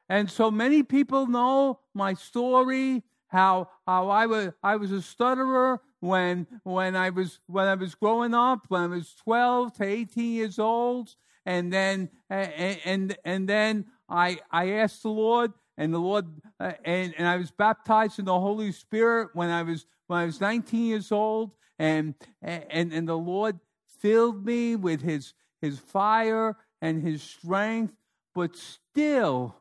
And 0.10 0.30
so 0.30 0.52
many 0.52 0.84
people 0.84 1.28
know 1.28 1.80
my 1.94 2.14
story, 2.14 3.04
how, 3.28 3.70
how 3.88 4.10
I, 4.10 4.26
was, 4.26 4.50
I 4.62 4.76
was 4.76 4.92
a 4.92 5.02
stutterer 5.02 5.82
when, 6.02 6.46
when, 6.64 6.96
I 6.96 7.10
was, 7.10 7.40
when 7.48 7.68
I 7.68 7.76
was 7.76 7.96
growing 7.96 8.34
up, 8.34 8.66
when 8.68 8.82
I 8.82 8.88
was 8.88 9.16
12 9.24 9.74
to 9.78 9.86
18 9.86 10.34
years 10.34 10.60
old. 10.60 11.16
And 11.46 11.72
then, 11.72 12.10
and, 12.30 12.80
and, 12.86 13.18
and 13.26 13.50
then 13.50 13.86
I, 14.10 14.40
I 14.52 14.72
asked 14.72 15.04
the 15.04 15.10
Lord, 15.10 15.54
and 15.78 15.94
the 15.94 16.00
Lord 16.00 16.26
uh, 16.60 16.74
and 16.86 17.14
and 17.18 17.28
I 17.28 17.38
was 17.38 17.52
baptized 17.52 18.20
in 18.20 18.26
the 18.26 18.40
Holy 18.40 18.72
Spirit 18.72 19.30
when 19.34 19.50
I 19.50 19.64
was 19.64 19.86
when 20.08 20.20
I 20.20 20.26
was 20.26 20.40
19 20.40 20.86
years 20.86 21.12
old, 21.12 21.52
and 21.80 22.14
and 22.42 22.94
and 22.94 23.08
the 23.08 23.18
Lord 23.18 23.60
filled 24.00 24.46
me 24.46 24.76
with 24.76 25.02
His 25.02 25.34
His 25.62 25.80
fire 25.80 26.58
and 26.82 27.02
His 27.02 27.24
strength, 27.24 27.94
but 28.36 28.56
still 28.56 29.56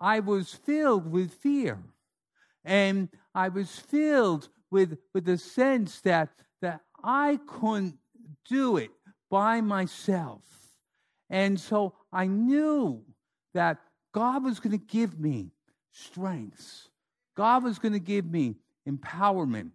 I 0.00 0.20
was 0.20 0.54
filled 0.54 1.10
with 1.10 1.32
fear, 1.32 1.78
and 2.64 3.08
I 3.34 3.48
was 3.48 3.78
filled 3.78 4.48
with 4.70 4.98
with 5.14 5.24
the 5.24 5.38
sense 5.38 6.00
that 6.02 6.30
that 6.62 6.80
I 7.02 7.38
couldn't 7.46 7.98
do 8.48 8.76
it 8.76 8.90
by 9.30 9.60
myself, 9.60 10.42
and 11.30 11.58
so 11.58 11.94
I 12.12 12.26
knew 12.26 13.04
that 13.54 13.78
God 14.12 14.44
was 14.44 14.60
going 14.60 14.78
to 14.78 14.84
give 14.84 15.18
me 15.18 15.50
strengths. 15.92 16.88
God 17.36 17.64
was 17.64 17.78
going 17.78 17.92
to 17.92 18.00
give 18.00 18.26
me 18.26 18.56
empowerment. 18.88 19.70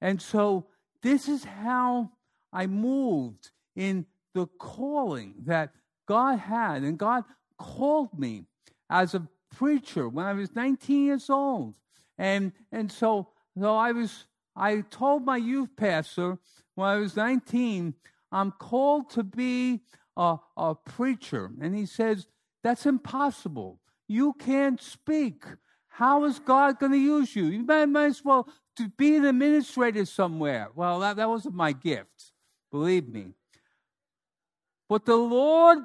And 0.00 0.20
so 0.20 0.66
this 1.02 1.28
is 1.28 1.44
how 1.44 2.10
I 2.52 2.66
moved 2.66 3.50
in 3.74 4.06
the 4.34 4.46
calling 4.58 5.34
that 5.46 5.72
God 6.06 6.38
had. 6.38 6.82
And 6.82 6.98
God 6.98 7.24
called 7.58 8.18
me 8.18 8.44
as 8.88 9.14
a 9.14 9.26
preacher 9.56 10.08
when 10.08 10.26
I 10.26 10.32
was 10.32 10.54
19 10.54 11.06
years 11.06 11.30
old. 11.30 11.74
And, 12.18 12.52
and 12.70 12.90
so, 12.90 13.28
so 13.58 13.74
I 13.74 13.92
was, 13.92 14.26
I 14.54 14.82
told 14.90 15.24
my 15.24 15.36
youth 15.36 15.70
pastor 15.76 16.38
when 16.74 16.88
I 16.88 16.96
was 16.96 17.16
19, 17.16 17.94
I'm 18.30 18.52
called 18.52 19.10
to 19.10 19.22
be 19.22 19.80
a, 20.16 20.36
a 20.56 20.74
preacher. 20.74 21.50
And 21.60 21.74
he 21.74 21.86
says, 21.86 22.26
that's 22.62 22.86
impossible. 22.86 23.80
You 24.08 24.34
can't 24.34 24.80
speak. 24.80 25.44
How 25.88 26.24
is 26.24 26.38
God 26.38 26.78
going 26.78 26.92
to 26.92 26.98
use 26.98 27.34
you? 27.34 27.46
You 27.46 27.62
might, 27.62 27.86
might, 27.86 28.06
as 28.06 28.24
well 28.24 28.48
to 28.76 28.88
be 28.98 29.16
an 29.16 29.24
administrator 29.24 30.04
somewhere. 30.04 30.68
Well, 30.74 31.00
that, 31.00 31.16
that 31.16 31.28
wasn't 31.28 31.54
my 31.54 31.72
gift, 31.72 32.32
believe 32.70 33.08
me. 33.08 33.32
But 34.88 35.06
the 35.06 35.16
Lord 35.16 35.78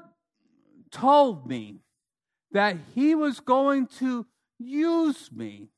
told 0.91 1.47
me 1.47 1.79
that 2.51 2.77
He 2.93 3.15
was 3.15 3.39
going 3.39 3.87
to 3.99 4.25
use 4.59 5.31
me 5.31 5.69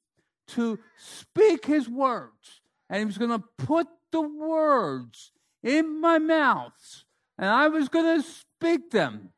to 0.50 0.80
speak 0.98 1.66
His 1.66 1.90
words. 1.90 2.62
And 2.90 3.00
He 3.00 3.06
was 3.06 3.18
going 3.18 3.32
to 3.32 3.44
put 3.58 3.88
the 4.12 4.22
words 4.22 5.32
in 5.62 6.00
my 6.00 6.20
mouth. 6.20 7.04
And 7.38 7.50
I 7.50 7.68
was 7.68 7.90
going 7.90 8.22
to 8.22 8.28
speak 8.28 8.92
them. 8.92 9.30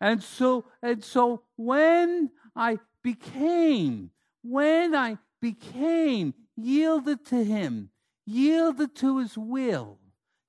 And 0.00 0.22
so, 0.22 0.64
and 0.82 1.04
so 1.04 1.42
when 1.56 2.30
I 2.56 2.78
became, 3.02 4.10
when 4.42 4.94
I 4.94 5.18
became 5.40 6.34
yielded 6.56 7.24
to 7.26 7.44
Him, 7.44 7.90
yielded 8.24 8.94
to 8.96 9.18
His 9.18 9.36
will, 9.36 9.98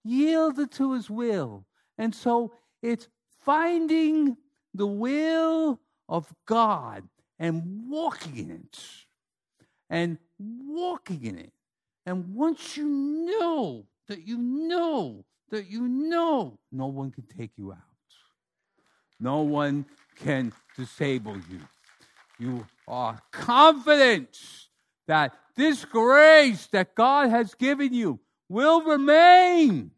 yielded 0.03 0.71
to 0.73 0.93
His 0.93 1.09
will. 1.09 1.65
And 1.97 2.13
so 2.15 2.53
it's 2.81 3.07
finding 3.43 4.37
the 4.73 4.87
will 4.87 5.79
of 6.11 6.31
God 6.45 7.07
and 7.39 7.89
walking 7.89 8.37
in 8.37 8.51
it. 8.51 8.79
And 9.89 10.17
walking 10.37 11.23
in 11.23 11.39
it. 11.39 11.53
And 12.05 12.35
once 12.35 12.77
you 12.77 12.85
know 12.85 13.85
that 14.07 14.27
you 14.27 14.37
know 14.37 15.25
that 15.49 15.69
you 15.69 15.87
know, 15.87 16.59
no 16.71 16.87
one 16.87 17.11
can 17.11 17.25
take 17.37 17.51
you 17.57 17.71
out. 17.71 17.79
No 19.19 19.41
one 19.41 19.85
can 20.15 20.51
disable 20.77 21.37
you. 21.49 21.59
You 22.39 22.65
are 22.87 23.19
confident 23.31 24.37
that 25.07 25.33
this 25.55 25.85
grace 25.85 26.67
that 26.67 26.95
God 26.95 27.29
has 27.29 27.53
given 27.53 27.93
you 27.93 28.19
will 28.49 28.81
remain 28.81 29.91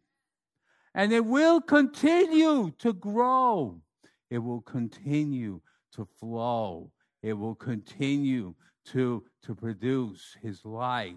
and 0.94 1.12
it 1.14 1.26
will 1.26 1.62
continue 1.62 2.72
to 2.80 2.94
grow. 2.94 3.82
It 4.30 4.40
will 4.40 4.62
continue 4.62 5.62
to 5.96 6.08
flow. 6.20 6.92
It 7.22 7.34
will 7.34 7.56
continue 7.56 8.54
to, 8.88 9.24
to 9.44 9.56
produce 9.56 10.36
his 10.42 10.66
life, 10.66 11.16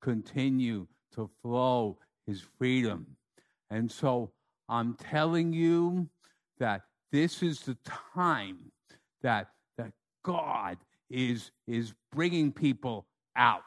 continue 0.00 0.86
to 1.14 1.30
flow 1.42 1.98
his 2.26 2.42
freedom. 2.58 3.06
And 3.70 3.90
so 3.90 4.32
I'm 4.68 4.94
telling 4.94 5.52
you 5.52 6.08
that 6.58 6.82
this 7.12 7.42
is 7.42 7.60
the 7.60 7.76
time 7.84 8.58
that 9.22 9.48
that 9.76 9.92
God 10.22 10.78
is, 11.10 11.50
is 11.66 11.94
bringing 12.12 12.52
people 12.52 13.06
out, 13.36 13.62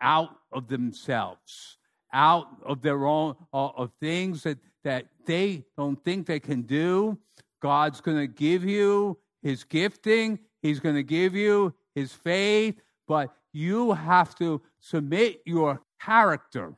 out 0.00 0.36
of 0.52 0.68
themselves, 0.68 1.78
out 2.12 2.48
of 2.64 2.82
their 2.82 3.06
own, 3.06 3.34
uh, 3.52 3.68
of 3.76 3.90
things 4.00 4.42
that, 4.42 4.58
that 4.84 5.06
they 5.26 5.64
don't 5.76 6.02
think 6.04 6.26
they 6.26 6.40
can 6.40 6.62
do. 6.62 7.18
God's 7.60 8.00
going 8.00 8.18
to 8.18 8.26
give 8.26 8.64
you 8.64 9.18
his 9.44 9.62
gifting, 9.62 10.40
he's 10.60 10.80
going 10.80 10.96
to 10.96 11.04
give 11.04 11.36
you 11.36 11.72
his 11.94 12.12
faith, 12.12 12.80
but 13.06 13.32
you 13.52 13.92
have 13.92 14.34
to 14.36 14.60
submit 14.80 15.42
your 15.46 15.80
character 16.00 16.74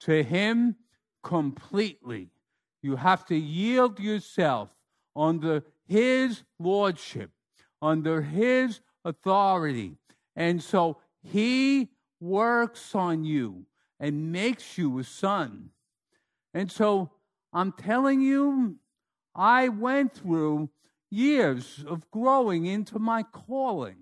to 0.00 0.22
him 0.22 0.76
completely. 1.22 2.30
You 2.80 2.96
have 2.96 3.26
to 3.26 3.36
yield 3.36 4.00
yourself 4.00 4.70
under 5.14 5.62
his 5.86 6.42
lordship 6.58 7.30
under 7.80 8.22
his 8.22 8.80
authority. 9.04 9.96
And 10.36 10.62
so 10.62 10.98
he 11.22 11.88
works 12.20 12.94
on 12.94 13.24
you 13.24 13.66
and 14.00 14.32
makes 14.32 14.78
you 14.78 14.98
a 14.98 15.04
son. 15.04 15.70
And 16.54 16.70
so 16.70 17.10
I'm 17.52 17.72
telling 17.72 18.20
you, 18.20 18.76
I 19.34 19.68
went 19.68 20.14
through 20.14 20.70
years 21.10 21.84
of 21.86 22.10
growing 22.10 22.66
into 22.66 22.98
my 22.98 23.22
calling. 23.22 23.96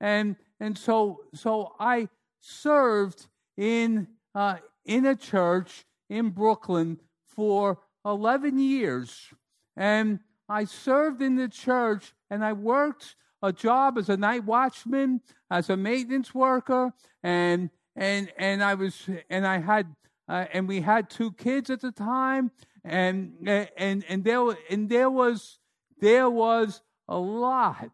And 0.00 0.36
and 0.60 0.76
so 0.76 1.20
so 1.34 1.74
I 1.78 2.08
served 2.40 3.26
in 3.56 4.08
uh, 4.34 4.56
in 4.84 5.06
a 5.06 5.16
church 5.16 5.84
in 6.08 6.30
Brooklyn 6.30 7.00
for 7.26 7.78
11 8.04 8.58
years. 8.58 9.28
And 9.76 10.20
I 10.48 10.64
served 10.64 11.20
in 11.20 11.36
the 11.36 11.48
church 11.48 12.14
and 12.30 12.44
I 12.44 12.52
worked 12.52 13.16
a 13.42 13.52
job 13.52 13.98
as 13.98 14.08
a 14.08 14.16
night 14.16 14.44
watchman, 14.44 15.20
as 15.50 15.70
a 15.70 15.76
maintenance 15.76 16.34
worker, 16.34 16.92
and 17.22 17.70
and 17.94 18.32
and 18.38 18.62
I 18.62 18.74
was 18.74 19.08
and 19.30 19.46
I 19.46 19.58
had 19.58 19.94
uh, 20.28 20.46
and 20.52 20.66
we 20.66 20.80
had 20.80 21.10
two 21.10 21.32
kids 21.32 21.70
at 21.70 21.80
the 21.80 21.92
time, 21.92 22.50
and 22.84 23.34
and 23.76 24.04
and 24.08 24.24
there 24.24 24.56
and 24.70 24.88
there 24.88 25.10
was 25.10 25.58
there 26.00 26.28
was 26.28 26.80
a 27.08 27.18
lot, 27.18 27.90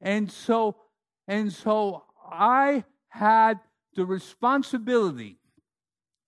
and 0.00 0.30
so 0.30 0.76
and 1.28 1.52
so 1.52 2.04
I 2.30 2.84
had 3.08 3.60
the 3.94 4.06
responsibility 4.06 5.38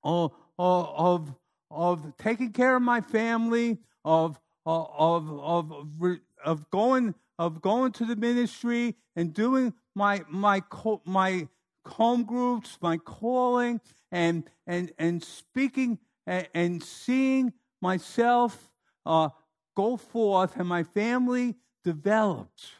of 0.03 0.33
of 0.59 1.35
of 1.71 2.17
taking 2.19 2.53
care 2.53 2.77
of 2.77 2.83
my 2.83 3.01
family, 3.01 3.79
of 4.05 4.39
uh, 4.67 4.83
of 4.83 5.31
of 5.31 5.73
of, 5.73 6.19
of 6.45 6.71
going 6.71 7.15
of 7.39 7.61
going 7.61 7.93
to 7.93 8.05
the 8.05 8.17
ministry 8.17 8.97
and 9.17 9.35
doing 9.35 9.73
my 9.95 10.23
my 10.29 10.63
my 11.05 11.49
home 11.87 12.25
groups, 12.25 12.79
my 12.81 12.97
calling, 12.99 13.81
and 14.13 14.45
and 14.67 14.93
and 14.99 15.23
speaking 15.23 15.99
and, 16.27 16.49
and 16.55 16.83
seeing 16.83 17.53
myself 17.81 18.71
uh, 19.05 19.29
go 19.75 19.97
forth, 19.97 20.57
and 20.57 20.69
my 20.69 20.83
family 20.83 21.57
developed. 21.83 22.73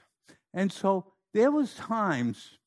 And 0.53 0.73
so 0.73 1.13
there 1.33 1.51
was 1.51 1.75
times 1.75 2.59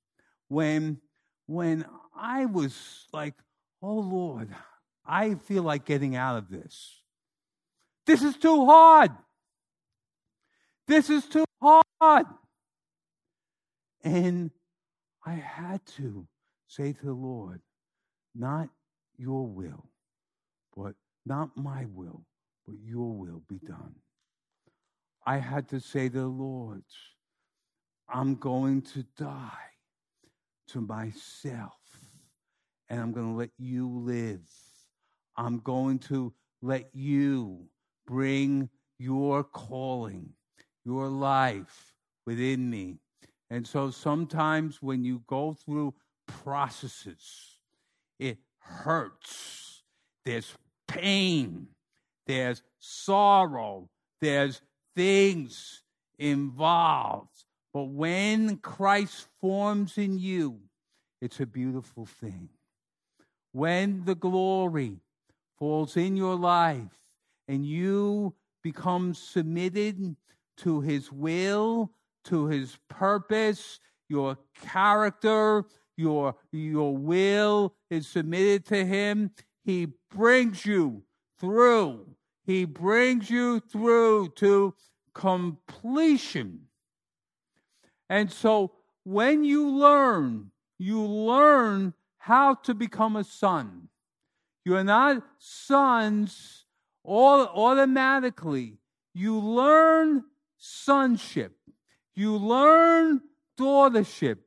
when 0.47 1.01
when 1.45 1.85
I 2.13 2.45
was 2.45 3.07
like, 3.13 3.35
"Oh 3.81 3.99
Lord, 3.99 4.53
I 5.05 5.35
feel 5.35 5.63
like 5.63 5.85
getting 5.85 6.15
out 6.15 6.37
of 6.37 6.49
this. 6.49 7.01
This 8.05 8.21
is 8.21 8.35
too 8.37 8.65
hard. 8.65 9.11
This 10.87 11.09
is 11.09 11.25
too 11.25 11.45
hard." 11.61 12.25
And 14.03 14.51
I 15.25 15.33
had 15.33 15.85
to 15.97 16.27
say 16.67 16.93
to 16.93 17.05
the 17.05 17.13
Lord, 17.13 17.61
not 18.35 18.69
your 19.17 19.47
will, 19.47 19.89
but 20.75 20.95
not 21.25 21.57
my 21.57 21.85
will, 21.85 22.25
but 22.65 22.75
your 22.83 23.11
will 23.13 23.41
be 23.49 23.57
done. 23.57 23.95
I 25.27 25.39
had 25.39 25.67
to 25.69 25.81
say 25.81 26.07
to 26.07 26.19
the 26.19 26.25
Lord, 26.25 26.83
I'm 28.07 28.35
going 28.35 28.81
to 28.93 29.03
die 29.17 29.51
to 30.69 30.79
myself 30.79 31.73
and 32.87 33.01
I'm 33.01 33.11
going 33.11 33.33
to 33.33 33.37
let 33.37 33.49
you 33.57 33.89
live. 33.89 34.47
I'm 35.35 35.59
going 35.59 35.99
to 35.99 36.33
let 36.61 36.87
you 36.93 37.67
bring 38.07 38.69
your 38.99 39.43
calling, 39.43 40.29
your 40.85 41.09
life 41.09 41.93
within 42.25 42.69
me. 42.69 42.99
And 43.49 43.67
so 43.67 43.91
sometimes 43.91 44.81
when 44.81 45.03
you 45.03 45.23
go 45.27 45.53
through 45.53 45.93
processes, 46.25 47.59
it 48.17 48.37
hurts. 48.59 49.83
There's 50.23 50.53
pain, 50.87 51.67
there's 52.25 52.61
sorrow, 52.79 53.89
there's 54.21 54.61
things 54.97 55.83
involved. 56.17 57.45
But 57.71 57.89
when 57.89 58.57
Christ 58.57 59.27
forms 59.39 59.97
in 59.97 60.17
you, 60.17 60.59
it's 61.21 61.39
a 61.39 61.45
beautiful 61.45 62.07
thing. 62.07 62.49
When 63.51 64.03
the 64.05 64.15
glory 64.15 64.97
falls 65.59 65.95
in 65.95 66.17
your 66.17 66.35
life 66.35 66.99
and 67.47 67.63
you 67.63 68.33
become 68.63 69.13
submitted 69.13 70.15
to 70.57 70.81
his 70.81 71.11
will 71.11 71.91
to 72.25 72.47
his 72.47 72.77
purpose, 72.89 73.79
your 74.09 74.37
character, 74.61 75.63
your, 75.95 76.35
your 76.51 76.97
will 76.97 77.73
is 77.89 78.07
submitted 78.07 78.65
to 78.65 78.85
him. 78.85 79.31
He 79.63 79.87
brings 80.13 80.65
you 80.65 81.03
through. 81.39 82.16
He 82.47 82.63
brings 82.63 83.29
you 83.29 83.59
through 83.59 84.29
to 84.37 84.73
completion. 85.13 86.61
And 88.09 88.31
so 88.31 88.71
when 89.03 89.43
you 89.43 89.69
learn, 89.69 90.51
you 90.79 91.01
learn 91.01 91.93
how 92.17 92.55
to 92.55 92.73
become 92.73 93.17
a 93.17 93.25
son. 93.25 93.89
You 94.63 94.77
are 94.77 94.83
not 94.83 95.23
sons 95.39 96.65
all 97.03 97.47
automatically. 97.47 98.77
You 99.13 99.39
learn 99.39 100.23
sonship. 100.57 101.57
You 102.15 102.37
learn 102.37 103.21
daughtership 103.59 104.37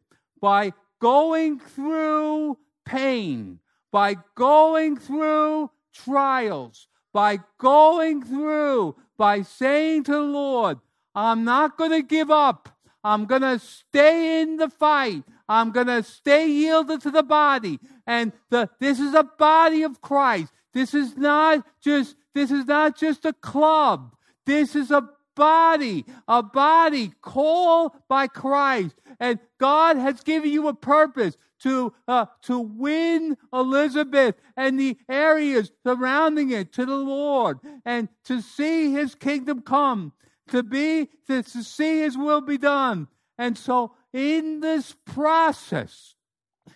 by 0.41 0.73
going 1.01 1.59
through 1.59 2.57
pain, 2.87 3.61
by 3.93 4.17
going 4.35 4.97
through 4.97 5.71
trials, 5.93 6.87
by 7.13 7.41
going 7.59 8.23
through, 8.23 8.97
by 9.17 9.43
saying 9.43 10.05
to 10.05 10.13
the 10.13 10.21
Lord, 10.21 10.79
I'm 11.15 11.45
not 11.45 11.77
going 11.77 11.91
to 11.91 12.03
give 12.03 12.31
up. 12.31 12.69
I'm 13.03 13.25
going 13.25 13.43
to 13.43 13.59
stay 13.59 14.43
in 14.43 14.57
the 14.57 14.69
fight. 14.69 15.25
I'm 15.49 15.73
going 15.73 15.89
to 15.89 16.03
stay 16.03 16.49
yielded 16.49 17.01
to 17.03 17.11
the 17.11 17.23
body. 17.23 17.81
And 18.07 18.33
the, 18.51 18.69
this 18.79 19.01
is 19.01 19.15
a 19.15 19.25
body 19.25 19.83
of 19.83 20.01
Christ. 20.01 20.53
This 20.73 20.95
is 20.95 21.17
not 21.17 21.67
just, 21.81 22.15
this 22.35 22.51
is 22.51 22.67
not 22.67 22.97
just 22.97 23.25
a 23.25 23.33
club. 23.33 24.15
This 24.47 24.77
is 24.77 24.91
a 24.91 25.09
body, 25.35 26.05
a 26.29 26.43
body 26.43 27.13
called 27.23 27.93
by 28.09 28.27
Christ. 28.27 28.95
And 29.19 29.39
God 29.59 29.97
has 29.97 30.21
given 30.21 30.51
you 30.51 30.69
a 30.69 30.75
purpose 30.75 31.37
to, 31.63 31.93
uh, 32.09 32.27
to 32.43 32.59
win 32.59 33.37
Elizabeth 33.53 34.35
and 34.57 34.79
the 34.79 34.97
areas 35.09 35.71
surrounding 35.87 36.51
it 36.51 36.73
to 36.75 36.87
the 36.87 36.97
Lord 36.97 37.59
and 37.85 38.09
to 38.25 38.41
see 38.41 38.93
his 38.93 39.15
kingdom 39.15 39.63
come, 39.63 40.13
to 40.49 40.63
be, 40.63 41.09
to, 41.27 41.43
to 41.43 41.63
see 41.63 42.01
his 42.01 42.17
will 42.17 42.41
be 42.41 42.59
done. 42.59 43.09
And 43.39 43.57
so 43.57 43.93
in 44.13 44.61
this 44.61 44.95
process, 45.05 46.15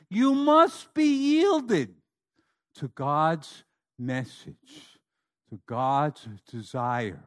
you 0.09 0.35
must 0.35 0.93
be 0.95 1.05
yielded 1.05 1.95
to 2.77 2.89
God's 2.89 3.65
message, 3.99 4.99
to 5.51 5.61
God's 5.67 6.27
desire 6.51 7.25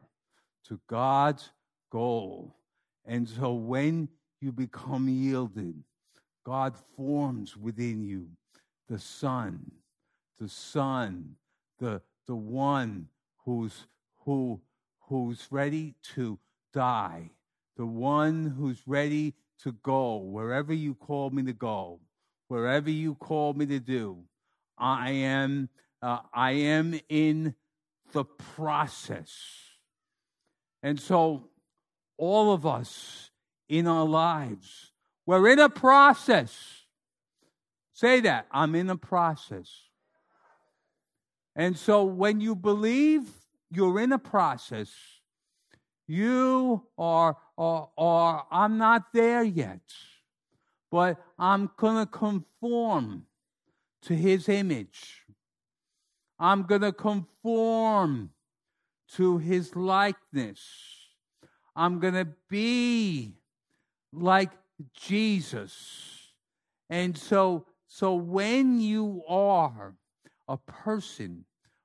to 0.68 0.78
God's 0.88 1.50
goal. 1.90 2.54
And 3.04 3.28
so 3.28 3.54
when 3.54 4.08
you 4.40 4.52
become 4.52 5.08
yielded, 5.08 5.82
God 6.48 6.74
forms 6.96 7.58
within 7.58 8.02
you 8.02 8.26
the 8.88 8.98
Son, 8.98 9.70
the 10.40 10.48
Son, 10.48 11.36
the, 11.78 12.00
the 12.26 12.34
one 12.34 13.08
who's, 13.44 13.86
who, 14.24 14.58
who's 15.00 15.46
ready 15.50 15.94
to 16.14 16.38
die, 16.72 17.28
the 17.76 17.84
one 17.84 18.54
who's 18.58 18.80
ready 18.86 19.34
to 19.62 19.72
go 19.82 20.16
wherever 20.16 20.72
you 20.72 20.94
call 20.94 21.28
me 21.28 21.42
to 21.42 21.52
go, 21.52 22.00
wherever 22.48 22.88
you 22.88 23.14
call 23.16 23.52
me 23.52 23.66
to 23.66 23.78
do. 23.78 24.16
I 24.78 25.10
am, 25.10 25.68
uh, 26.00 26.20
I 26.32 26.52
am 26.52 26.98
in 27.10 27.54
the 28.12 28.24
process 28.24 29.68
and 30.82 30.98
so, 31.00 31.48
all 32.16 32.52
of 32.52 32.64
us 32.64 33.30
in 33.68 33.86
our 33.86 34.04
lives, 34.04 34.87
we're 35.28 35.48
in 35.48 35.58
a 35.58 35.68
process. 35.68 36.84
Say 37.92 38.20
that 38.20 38.46
I'm 38.50 38.74
in 38.74 38.88
a 38.88 38.96
process. 38.96 39.68
And 41.54 41.76
so, 41.76 42.04
when 42.04 42.40
you 42.40 42.54
believe 42.54 43.28
you're 43.70 44.00
in 44.00 44.12
a 44.12 44.18
process, 44.18 44.90
you 46.06 46.82
are, 46.96 47.36
are 47.58 48.46
I'm 48.50 48.78
not 48.78 49.12
there 49.12 49.42
yet, 49.42 49.82
but 50.90 51.22
I'm 51.38 51.70
going 51.76 52.06
to 52.06 52.10
conform 52.10 53.26
to 54.04 54.14
his 54.14 54.48
image. 54.48 55.26
I'm 56.38 56.62
going 56.62 56.80
to 56.80 56.92
conform 56.92 58.30
to 59.16 59.36
his 59.36 59.76
likeness. 59.76 60.60
I'm 61.76 61.98
going 61.98 62.14
to 62.14 62.28
be 62.48 63.34
like 64.10 64.52
Jesus. 64.94 66.32
And 66.90 67.16
so, 67.16 67.66
so 67.86 68.14
when 68.14 68.80
you 68.80 69.22
are 69.28 69.94
a 70.46 70.56
person 70.56 71.44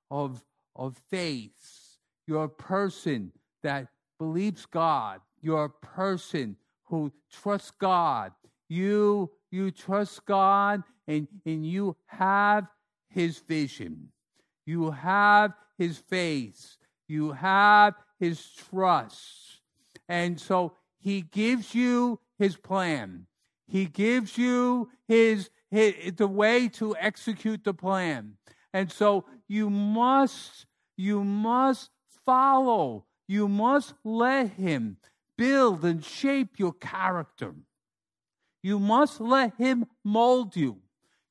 of, 0.10 0.44
of 0.76 0.98
faith, 1.10 1.98
you're 2.28 2.46
a 2.46 2.50
person 2.50 3.32
that 3.64 3.88
believes 4.20 4.66
God, 4.66 5.22
you're 5.42 5.66
a 5.66 5.70
person 5.70 6.56
who 6.86 7.12
trusts 7.32 7.72
God, 7.72 8.32
you, 8.70 9.32
you 9.52 9.72
trust 9.72 10.26
God 10.26 10.84
and, 11.08 11.28
and 11.46 11.66
you 11.66 11.96
have 12.06 12.68
his 13.10 13.40
vision. 13.40 14.10
You 14.66 14.92
have 14.92 15.54
his 15.78 15.98
faith, 15.98 16.78
you 17.08 17.32
have 17.34 17.96
his 18.20 18.50
trust. 18.52 19.60
And 20.08 20.40
so 20.40 20.74
he 21.00 21.22
gives 21.22 21.76
you 21.76 22.20
his 22.44 22.58
plan. 22.58 23.26
He 23.68 23.86
gives 23.86 24.38
you 24.38 24.90
his, 25.08 25.50
his 25.72 26.14
the 26.18 26.28
way 26.28 26.68
to 26.80 26.94
execute 27.00 27.64
the 27.64 27.74
plan. 27.74 28.34
And 28.74 28.92
so 28.92 29.26
you 29.48 29.70
must 29.70 30.66
you 30.98 31.24
must 31.24 31.90
follow. 32.26 33.06
You 33.28 33.48
must 33.48 33.94
let 34.04 34.50
him 34.52 34.98
build 35.38 35.86
and 35.86 36.04
shape 36.04 36.60
your 36.60 36.74
character. 36.74 37.56
You 38.62 38.78
must 38.78 39.22
let 39.22 39.56
him 39.58 39.86
mold 40.04 40.56
you. 40.56 40.80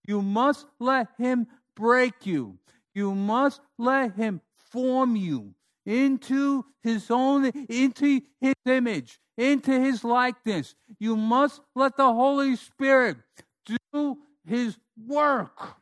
You 0.08 0.22
must 0.22 0.66
let 0.80 1.08
him 1.18 1.46
break 1.76 2.24
you. 2.24 2.58
You 2.94 3.14
must 3.14 3.60
let 3.78 4.14
him 4.14 4.40
form 4.56 5.14
you 5.16 5.54
into 5.86 6.64
his 6.82 7.10
own, 7.10 7.46
into 7.68 8.20
his 8.40 8.54
image, 8.66 9.18
into 9.36 9.72
his 9.72 10.04
likeness. 10.04 10.74
You 10.98 11.16
must 11.16 11.60
let 11.74 11.96
the 11.96 12.12
Holy 12.12 12.56
Spirit 12.56 13.18
do 13.92 14.18
his 14.44 14.76
work. 15.06 15.76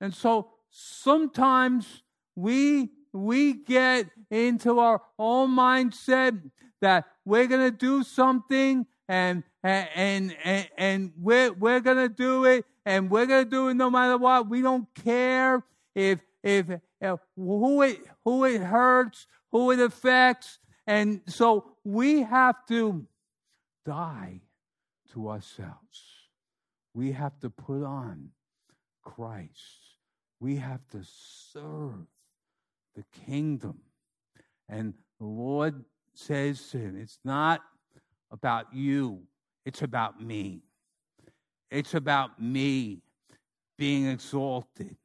And 0.00 0.14
so 0.14 0.50
sometimes 0.70 2.02
we 2.34 2.90
we 3.12 3.54
get 3.54 4.10
into 4.30 4.78
our 4.78 5.00
own 5.18 5.50
mindset 5.50 6.38
that 6.82 7.06
we're 7.24 7.46
going 7.46 7.62
to 7.62 7.70
do 7.70 8.02
something 8.02 8.86
and 9.08 9.42
and 9.62 10.36
and 10.44 10.68
and 10.76 11.12
we're 11.18 11.52
we're 11.52 11.80
going 11.80 11.96
to 11.96 12.08
do 12.08 12.44
it 12.44 12.66
and 12.84 13.10
we're 13.10 13.26
going 13.26 13.44
to 13.44 13.50
do 13.50 13.68
it 13.68 13.74
no 13.74 13.90
matter 13.90 14.18
what. 14.18 14.48
We 14.48 14.60
don't 14.60 14.86
care 14.94 15.64
if 15.94 16.20
if, 16.46 16.66
who 17.00 17.82
it 17.82 18.00
who 18.24 18.44
it 18.44 18.60
hurts, 18.60 19.26
who 19.52 19.70
it 19.70 19.80
affects. 19.80 20.58
And 20.86 21.20
so 21.26 21.72
we 21.84 22.22
have 22.22 22.64
to 22.66 23.06
die 23.84 24.40
to 25.12 25.30
ourselves. 25.30 26.02
We 26.94 27.12
have 27.12 27.38
to 27.40 27.50
put 27.50 27.82
on 27.82 28.30
Christ. 29.02 29.50
We 30.40 30.56
have 30.56 30.86
to 30.92 31.02
serve 31.04 32.06
the 32.94 33.04
kingdom. 33.26 33.80
And 34.68 34.94
the 35.18 35.26
Lord 35.26 35.84
says 36.14 36.68
to 36.70 36.78
him, 36.78 36.98
It's 37.00 37.18
not 37.24 37.62
about 38.30 38.66
you, 38.72 39.22
it's 39.64 39.82
about 39.82 40.22
me. 40.22 40.62
It's 41.70 41.94
about 41.94 42.40
me 42.40 43.02
being 43.76 44.06
exalted. 44.06 44.96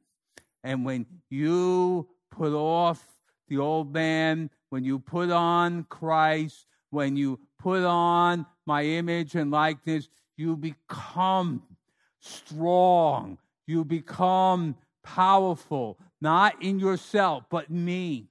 And 0.64 0.84
when 0.84 1.06
you 1.28 2.08
put 2.30 2.52
off 2.52 3.04
the 3.48 3.58
old 3.58 3.92
man, 3.92 4.50
when 4.70 4.84
you 4.84 4.98
put 4.98 5.30
on 5.30 5.84
Christ, 5.84 6.66
when 6.90 7.16
you 7.16 7.40
put 7.58 7.84
on 7.84 8.46
my 8.66 8.84
image 8.84 9.34
and 9.34 9.50
likeness, 9.50 10.08
you 10.36 10.56
become 10.56 11.62
strong. 12.20 13.38
You 13.66 13.84
become 13.84 14.76
powerful, 15.02 15.98
not 16.20 16.62
in 16.62 16.78
yourself, 16.78 17.44
but 17.50 17.70
me. 17.70 18.28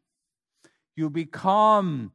You 0.95 1.09
become, 1.09 2.11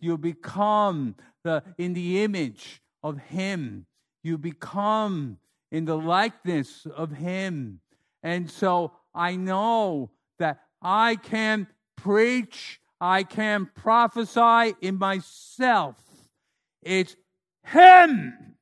you 0.00 0.18
become 0.18 1.14
the 1.44 1.62
in 1.78 1.94
the 1.94 2.22
image 2.22 2.82
of 3.02 3.18
Him. 3.18 3.86
You 4.22 4.38
become 4.38 5.38
in 5.70 5.84
the 5.84 5.96
likeness 5.96 6.86
of 6.86 7.12
Him. 7.12 7.80
And 8.22 8.50
so 8.50 8.92
I 9.16 9.36
know 9.36 10.10
that 10.38 10.58
I 10.82 11.16
can 11.16 11.66
preach, 11.96 12.80
I 13.00 13.22
can 13.22 13.70
prophesy 13.74 14.76
in 14.82 14.98
myself. 14.98 15.96
It's 16.82 17.16
Him. 17.64 18.56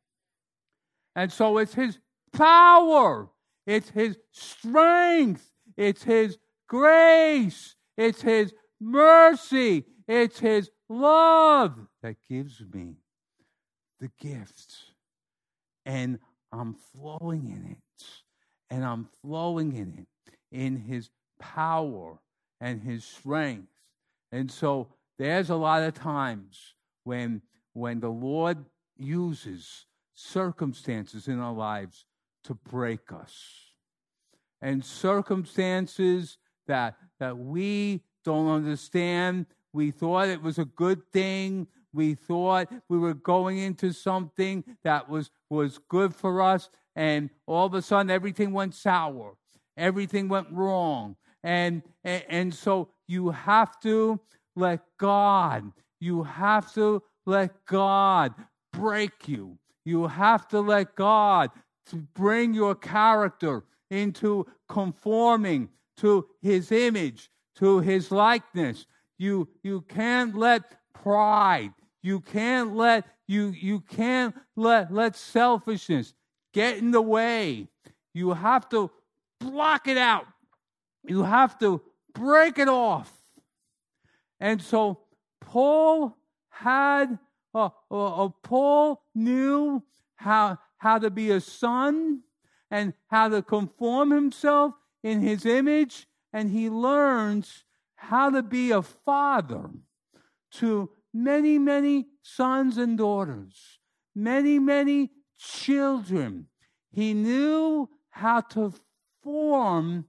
And 1.17 1.33
so 1.33 1.59
it's 1.59 1.75
His 1.75 1.99
power, 2.33 3.29
it's 3.67 3.91
His 3.91 4.17
strength, 4.31 5.51
it's 5.77 6.05
His 6.05 6.39
grace, 6.69 7.75
it's 7.97 8.23
His 8.23 8.55
mercy, 8.81 9.85
it's 10.07 10.39
His 10.39 10.71
love 10.89 11.77
that 12.03 12.17
gives 12.29 12.63
me 12.73 12.95
the 14.01 14.11
gift. 14.21 14.73
And 15.85 16.21
I'm 16.53 16.77
flowing 16.95 17.47
in 17.47 17.73
it. 17.73 17.79
And 18.71 18.85
I'm 18.85 19.09
flowing 19.23 19.77
in 19.77 19.95
it 19.99 20.09
in 20.55 20.77
His 20.77 21.11
power 21.39 22.19
and 22.61 22.81
His 22.81 23.05
strength. 23.05 23.69
And 24.33 24.51
so 24.51 24.89
there's 25.19 25.51
a 25.51 25.57
lot 25.57 25.83
of 25.83 25.93
times 25.93 26.75
when 27.03 27.43
when 27.75 28.01
the 28.01 28.09
Lord 28.09 28.65
uses 28.97 29.87
circumstances 30.15 31.29
in 31.29 31.41
our 31.41 31.53
lives 31.53 32.07
to 32.45 32.55
break 32.55 33.13
us. 33.13 33.35
And 34.63 34.83
circumstances 34.85 36.39
that, 36.67 36.97
that 37.19 37.37
we 37.37 38.03
don't 38.25 38.49
understand. 38.49 39.47
We 39.73 39.91
thought 39.91 40.29
it 40.29 40.41
was 40.41 40.59
a 40.59 40.65
good 40.65 41.03
thing. 41.13 41.67
We 41.93 42.15
thought 42.15 42.69
we 42.89 42.99
were 42.99 43.15
going 43.15 43.59
into 43.59 43.93
something 43.93 44.65
that 44.85 45.09
was, 45.09 45.31
was 45.51 45.79
good 45.89 46.15
for 46.15 46.41
us. 46.41 46.71
And 46.97 47.29
all 47.47 47.67
of 47.67 47.75
a 47.75 47.83
sudden, 47.83 48.11
everything 48.11 48.53
went 48.53 48.75
sour. 48.75 49.35
Everything 49.77 50.29
went 50.29 50.49
wrong. 50.51 51.17
And, 51.43 51.83
and, 52.05 52.25
and 52.29 52.55
so 52.55 52.89
you 53.07 53.31
have 53.31 53.79
to 53.81 54.21
let 54.57 54.81
God, 54.99 55.73
you 56.01 56.23
have 56.23 56.73
to 56.75 57.03
let 57.27 57.67
God 57.67 58.35
break 58.73 59.29
you. 59.29 59.59
You 59.85 60.07
have 60.07 60.49
to 60.49 60.61
let 60.61 60.95
God 60.95 61.51
to 61.87 61.97
bring 61.97 62.55
your 62.55 62.75
character 62.75 63.65
into 63.91 64.47
conforming 64.69 65.69
to 65.99 66.27
his 66.41 66.73
image, 66.73 67.31
to 67.57 67.81
his 67.81 68.11
likeness. 68.11 68.87
You, 69.19 69.49
you 69.63 69.83
can't 69.83 70.35
let 70.35 70.63
pride, 70.95 71.73
you 72.03 72.21
can't 72.21 72.75
let 72.75 73.05
you 73.27 73.47
you 73.49 73.81
can't 73.81 74.35
let 74.57 74.93
let 74.93 75.17
selfishness 75.17 76.13
get 76.53 76.79
in 76.79 76.91
the 76.91 77.03
way. 77.03 77.69
You 78.13 78.33
have 78.33 78.69
to 78.71 78.91
block 79.51 79.89
it 79.89 79.99
out. 79.99 80.27
You 81.07 81.23
have 81.23 81.59
to 81.59 81.81
break 82.15 82.59
it 82.59 82.69
off. 82.69 83.13
And 84.41 84.61
so 84.61 85.01
Paul 85.41 86.17
had 86.49 87.19
uh, 87.55 87.69
uh, 87.91 88.25
uh, 88.25 88.29
Paul 88.43 89.03
knew 89.15 89.83
how, 90.17 90.59
how 90.79 90.99
to 90.99 91.11
be 91.11 91.31
a 91.31 91.41
son 91.41 92.21
and 92.71 92.93
how 93.09 93.29
to 93.29 93.43
conform 93.43 94.11
himself 94.11 94.75
in 95.03 95.21
his 95.21 95.47
image, 95.47 96.09
and 96.33 96.51
he 96.51 96.69
learns 96.69 97.65
how 97.95 98.31
to 98.31 98.43
be 98.43 98.73
a 98.73 98.83
father 98.83 99.71
to 100.51 100.91
many, 101.13 101.59
many 101.59 102.07
sons 102.23 102.77
and 102.77 102.99
daughters, 102.99 103.79
many, 104.15 104.59
many 104.59 105.11
children. 105.39 106.47
He 106.91 107.15
knew 107.15 107.89
how 108.11 108.41
to 108.41 108.73
form 109.25 110.05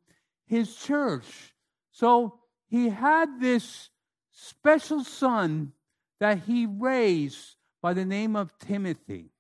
his 0.46 0.76
church. 0.76 1.56
So 1.92 2.40
he 2.68 2.90
had 2.90 3.40
this 3.40 3.90
special 4.32 5.04
son 5.04 5.72
that 6.20 6.44
he 6.44 6.66
raised 6.66 7.56
by 7.82 7.94
the 7.94 8.06
name 8.06 8.36
of 8.36 8.58
Timothy. 8.60 9.32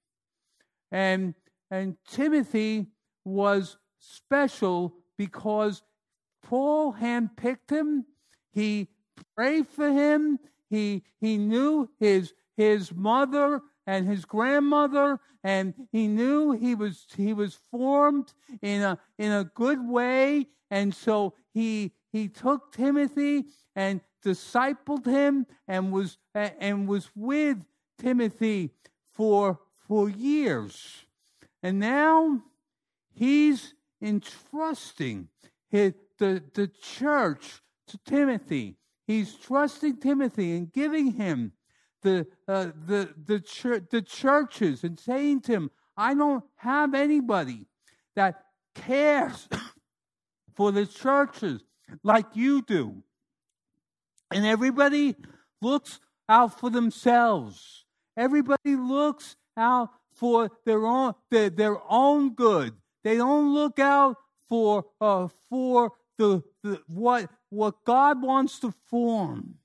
And, 0.91 1.35
and 1.69 1.97
Timothy 2.07 2.88
was 3.23 3.77
special 3.99 4.95
because 5.17 5.83
Paul 6.43 6.93
handpicked 6.93 7.71
him. 7.71 8.05
He 8.51 8.88
prayed 9.35 9.67
for 9.67 9.91
him. 9.91 10.39
He, 10.69 11.03
he 11.19 11.38
knew 11.38 11.89
his, 11.99 12.33
his 12.55 12.93
mother 12.93 13.61
and 13.87 14.07
his 14.07 14.25
grandmother, 14.25 15.19
and 15.43 15.73
he 15.91 16.07
knew 16.07 16.51
he 16.51 16.75
was, 16.75 17.05
he 17.15 17.33
was 17.33 17.55
formed 17.71 18.33
in 18.61 18.81
a, 18.81 18.97
in 19.17 19.31
a 19.31 19.43
good 19.43 19.87
way. 19.87 20.47
And 20.71 20.93
so 20.93 21.35
he, 21.53 21.93
he 22.11 22.27
took 22.27 22.71
Timothy 22.71 23.45
and 23.75 24.01
discipled 24.23 25.05
him 25.05 25.45
and 25.67 25.91
was 25.91 26.17
and 26.33 26.87
was 26.87 27.11
with 27.15 27.57
Timothy 27.99 28.71
for 29.13 29.59
for 29.87 30.09
years. 30.09 31.05
And 31.61 31.79
now 31.79 32.41
he's 33.13 33.75
entrusting 34.01 35.29
his, 35.69 35.93
the, 36.17 36.43
the 36.53 36.67
church 36.67 37.61
to 37.87 37.99
Timothy. 38.05 38.77
He's 39.05 39.35
trusting 39.35 39.97
Timothy 39.97 40.55
and 40.55 40.71
giving 40.71 41.11
him 41.13 41.53
the, 42.05 42.27
uh, 42.47 42.67
the, 42.85 43.09
the, 43.25 43.39
chur- 43.39 43.85
the 43.89 44.01
churches 44.01 44.83
and 44.83 44.99
saying 44.99 45.41
to 45.41 45.51
him, 45.51 45.71
I 45.97 46.13
don't 46.13 46.43
have 46.57 46.93
anybody 46.93 47.67
that 48.15 48.43
cares 48.75 49.49
for 50.55 50.71
the 50.71 50.85
churches 50.85 51.63
like 52.03 52.27
you 52.35 52.61
do. 52.61 53.03
And 54.31 54.45
everybody 54.45 55.15
looks 55.61 55.99
out 56.29 56.59
for 56.59 56.69
themselves. 56.69 57.85
Everybody 58.15 58.75
looks 58.75 59.35
out 59.57 59.89
for 60.13 60.51
their 60.65 60.85
own 60.85 61.13
their, 61.31 61.49
their 61.49 61.77
own 61.89 62.33
good. 62.35 62.73
They 63.03 63.17
don't 63.17 63.53
look 63.53 63.79
out 63.79 64.15
for 64.47 64.85
uh, 65.01 65.27
for 65.49 65.91
the, 66.17 66.43
the 66.63 66.81
what 66.87 67.29
what 67.49 67.83
God 67.83 68.21
wants 68.21 68.59
to 68.59 68.73
form. 68.89 69.55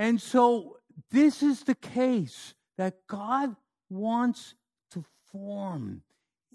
And 0.00 0.18
so 0.18 0.78
this 1.10 1.42
is 1.42 1.64
the 1.64 1.74
case 1.74 2.54
that 2.78 3.06
God 3.06 3.54
wants 3.90 4.54
to 4.92 5.04
form 5.30 6.00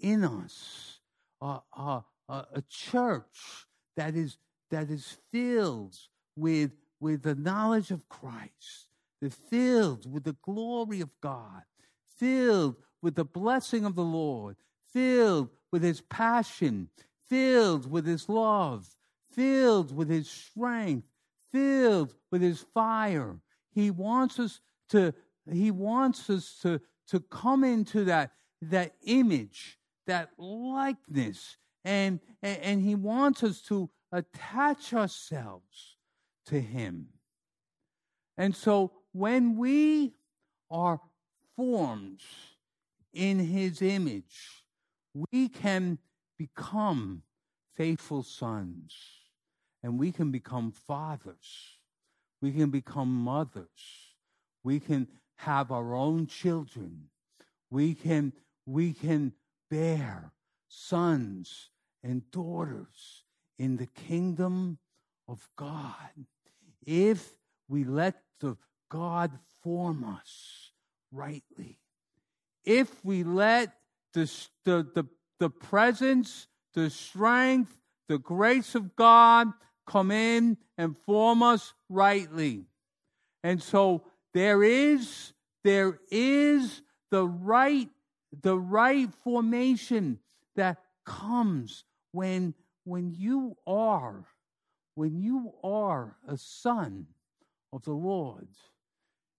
in 0.00 0.24
us 0.24 0.98
uh, 1.40 1.60
uh, 1.72 2.00
a 2.28 2.62
church 2.68 3.68
that 3.96 4.16
is 4.16 4.36
that 4.72 4.90
is 4.90 5.18
filled 5.30 5.96
with, 6.34 6.72
with 6.98 7.22
the 7.22 7.36
knowledge 7.36 7.92
of 7.92 8.08
Christ, 8.08 8.88
that 9.22 9.32
filled 9.32 10.12
with 10.12 10.24
the 10.24 10.36
glory 10.42 11.00
of 11.00 11.10
God, 11.20 11.62
filled 12.18 12.74
with 13.00 13.14
the 13.14 13.24
blessing 13.24 13.84
of 13.84 13.94
the 13.94 14.02
Lord, 14.02 14.56
filled 14.92 15.50
with 15.70 15.84
his 15.84 16.00
passion, 16.00 16.88
filled 17.28 17.88
with 17.88 18.06
his 18.06 18.28
love, 18.28 18.88
filled 19.30 19.94
with 19.94 20.10
his 20.10 20.28
strength, 20.28 21.06
filled 21.56 22.14
with 22.30 22.42
his 22.42 22.64
fire. 22.74 23.38
He 23.72 23.90
wants 23.90 24.38
us 24.38 24.60
to 24.90 25.14
he 25.50 25.70
wants 25.70 26.28
us 26.28 26.58
to 26.62 26.80
to 27.08 27.20
come 27.20 27.64
into 27.64 28.04
that 28.04 28.32
that 28.60 28.94
image, 29.04 29.78
that 30.06 30.30
likeness 30.38 31.56
and 31.84 32.20
and, 32.42 32.58
and 32.58 32.82
he 32.82 32.94
wants 32.94 33.42
us 33.42 33.60
to 33.62 33.90
attach 34.12 34.92
ourselves 34.92 35.96
to 36.46 36.60
him. 36.60 37.08
And 38.36 38.54
so 38.54 38.92
when 39.12 39.56
we 39.56 40.14
are 40.70 41.00
formed 41.56 42.20
in 43.14 43.38
his 43.38 43.80
image, 43.80 44.64
we 45.14 45.48
can 45.48 45.98
become 46.36 47.22
faithful 47.76 48.22
sons 48.22 49.25
and 49.86 50.00
we 50.00 50.10
can 50.10 50.32
become 50.32 50.72
fathers. 50.72 51.78
We 52.42 52.50
can 52.50 52.70
become 52.70 53.08
mothers. 53.08 54.16
We 54.64 54.80
can 54.80 55.06
have 55.36 55.70
our 55.70 55.94
own 55.94 56.26
children. 56.26 57.04
We 57.70 57.94
can, 57.94 58.32
we 58.66 58.92
can 58.92 59.32
bear 59.70 60.32
sons 60.66 61.70
and 62.02 62.28
daughters 62.32 63.22
in 63.60 63.76
the 63.76 63.86
kingdom 63.86 64.78
of 65.28 65.48
God 65.54 66.26
if 66.84 67.36
we 67.68 67.84
let 67.84 68.16
the 68.40 68.56
God 68.90 69.38
form 69.62 70.02
us 70.02 70.72
rightly. 71.12 71.78
If 72.64 73.04
we 73.04 73.22
let 73.22 73.72
the, 74.14 74.28
the, 74.64 74.84
the, 74.92 75.04
the 75.38 75.50
presence, 75.50 76.48
the 76.74 76.90
strength, 76.90 77.78
the 78.08 78.18
grace 78.18 78.74
of 78.74 78.96
God 78.96 79.52
come 79.86 80.10
in 80.10 80.56
and 80.76 80.96
form 81.06 81.42
us 81.42 81.72
rightly. 81.88 82.64
And 83.42 83.62
so 83.62 84.04
there 84.34 84.62
is 84.62 85.32
there 85.64 85.98
is 86.10 86.82
the 87.10 87.26
right 87.26 87.88
the 88.42 88.58
right 88.58 89.08
formation 89.24 90.18
that 90.56 90.78
comes 91.04 91.84
when 92.12 92.54
when 92.84 93.10
you 93.10 93.56
are 93.66 94.24
when 94.94 95.20
you 95.20 95.52
are 95.62 96.16
a 96.26 96.36
son 96.36 97.06
of 97.72 97.82
the 97.84 97.92
Lord. 97.92 98.48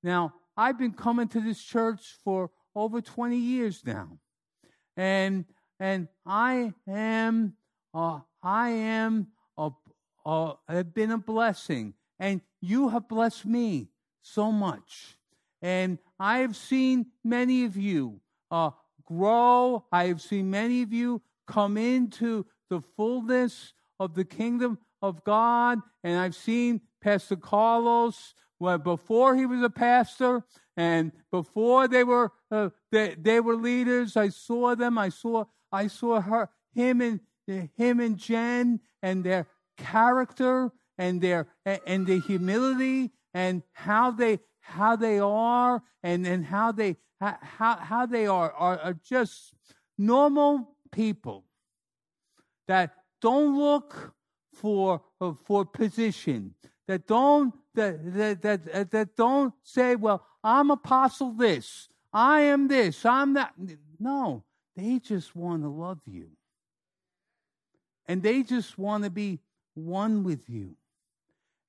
Now, 0.04 0.34
I've 0.56 0.78
been 0.78 0.94
coming 0.94 1.28
to 1.30 1.42
this 1.42 1.62
church 1.62 2.16
for 2.24 2.52
over 2.76 3.02
20 3.02 3.36
years 3.38 3.82
now. 3.86 4.20
And 4.96 5.46
and 5.80 6.08
I 6.26 6.74
am 6.88 7.54
uh, 7.94 8.20
I 8.42 8.70
am 8.70 9.28
a, 9.58 9.72
a, 10.28 10.54
have 10.68 10.94
been 10.94 11.12
a 11.12 11.18
blessing 11.18 11.94
and 12.20 12.42
you 12.62 12.90
have 12.90 13.08
blessed 13.08 13.46
me 13.46 13.90
so 14.22 14.52
much. 14.52 15.18
And 15.62 15.98
I 16.20 16.40
have 16.40 16.56
seen 16.56 17.08
many 17.24 17.66
of 17.66 17.78
you 17.78 18.20
uh, 18.52 18.72
grow. 19.06 19.86
I 19.92 20.06
have 20.08 20.22
seen 20.22 20.52
many 20.52 20.82
of 20.84 20.94
you 20.94 21.22
come 21.48 21.78
into 21.78 22.46
the 22.70 22.82
fullness 22.82 23.74
of 24.00 24.14
the 24.14 24.26
kingdom 24.26 24.78
of 25.02 25.24
God. 25.24 25.80
And 26.04 26.20
I've 26.20 26.36
seen 26.36 26.82
Pastor 27.02 27.38
Carlos 27.38 28.36
well, 28.60 28.78
before 28.78 29.36
he 29.36 29.46
was 29.46 29.62
a 29.62 29.70
pastor 29.70 30.44
and 30.76 31.12
before 31.32 31.88
they 31.88 32.04
were 32.04 32.32
uh, 32.50 32.70
they, 32.92 33.16
they 33.20 33.40
were 33.40 33.56
leaders. 33.56 34.18
I 34.18 34.30
saw 34.30 34.76
them. 34.76 34.98
I 34.98 35.10
saw 35.10 35.46
I 35.72 35.88
saw 35.88 36.22
her 36.22 36.50
him 36.74 37.02
and 37.02 37.20
him 37.76 38.00
and 38.00 38.18
Jen 38.18 38.80
and 39.02 39.24
their 39.24 39.48
character 39.78 40.72
and 40.98 41.22
their 41.22 41.48
and 41.66 42.06
the 42.06 42.20
humility 42.20 43.12
and 43.34 43.64
how 43.74 44.12
they 44.12 44.40
how 44.62 44.96
they 44.96 45.20
are 45.20 45.82
and 46.04 46.26
and 46.26 46.46
how 46.46 46.72
they 46.72 46.98
how 47.20 47.38
how 47.78 48.06
they 48.06 48.28
are 48.28 48.52
are, 48.54 48.80
are 48.80 48.94
just 49.04 49.54
normal 49.98 50.76
people 50.92 51.46
that 52.68 52.94
don't 53.22 53.58
look 53.58 54.14
for 54.54 55.02
for 55.46 55.66
position 55.66 56.54
that 56.88 57.08
don't 57.08 57.54
that, 57.76 58.14
that 58.14 58.42
that 58.42 58.92
that 58.92 59.16
don't 59.16 59.54
say 59.64 59.96
well 59.96 60.26
i'm 60.44 60.72
apostle 60.72 61.32
this. 61.32 61.90
I 62.14 62.42
am 62.42 62.68
this. 62.68 63.06
I'm 63.06 63.34
that. 63.34 63.54
No 64.00 64.44
they 64.78 65.00
just 65.00 65.36
want 65.36 65.64
to 65.64 65.70
love 65.70 66.00
you. 66.06 66.28
And 68.06 68.22
they 68.22 68.44
just 68.44 68.78
want 68.78 69.04
to 69.04 69.10
be 69.10 69.40
one 69.78 70.24
with 70.24 70.50
you. 70.50 70.76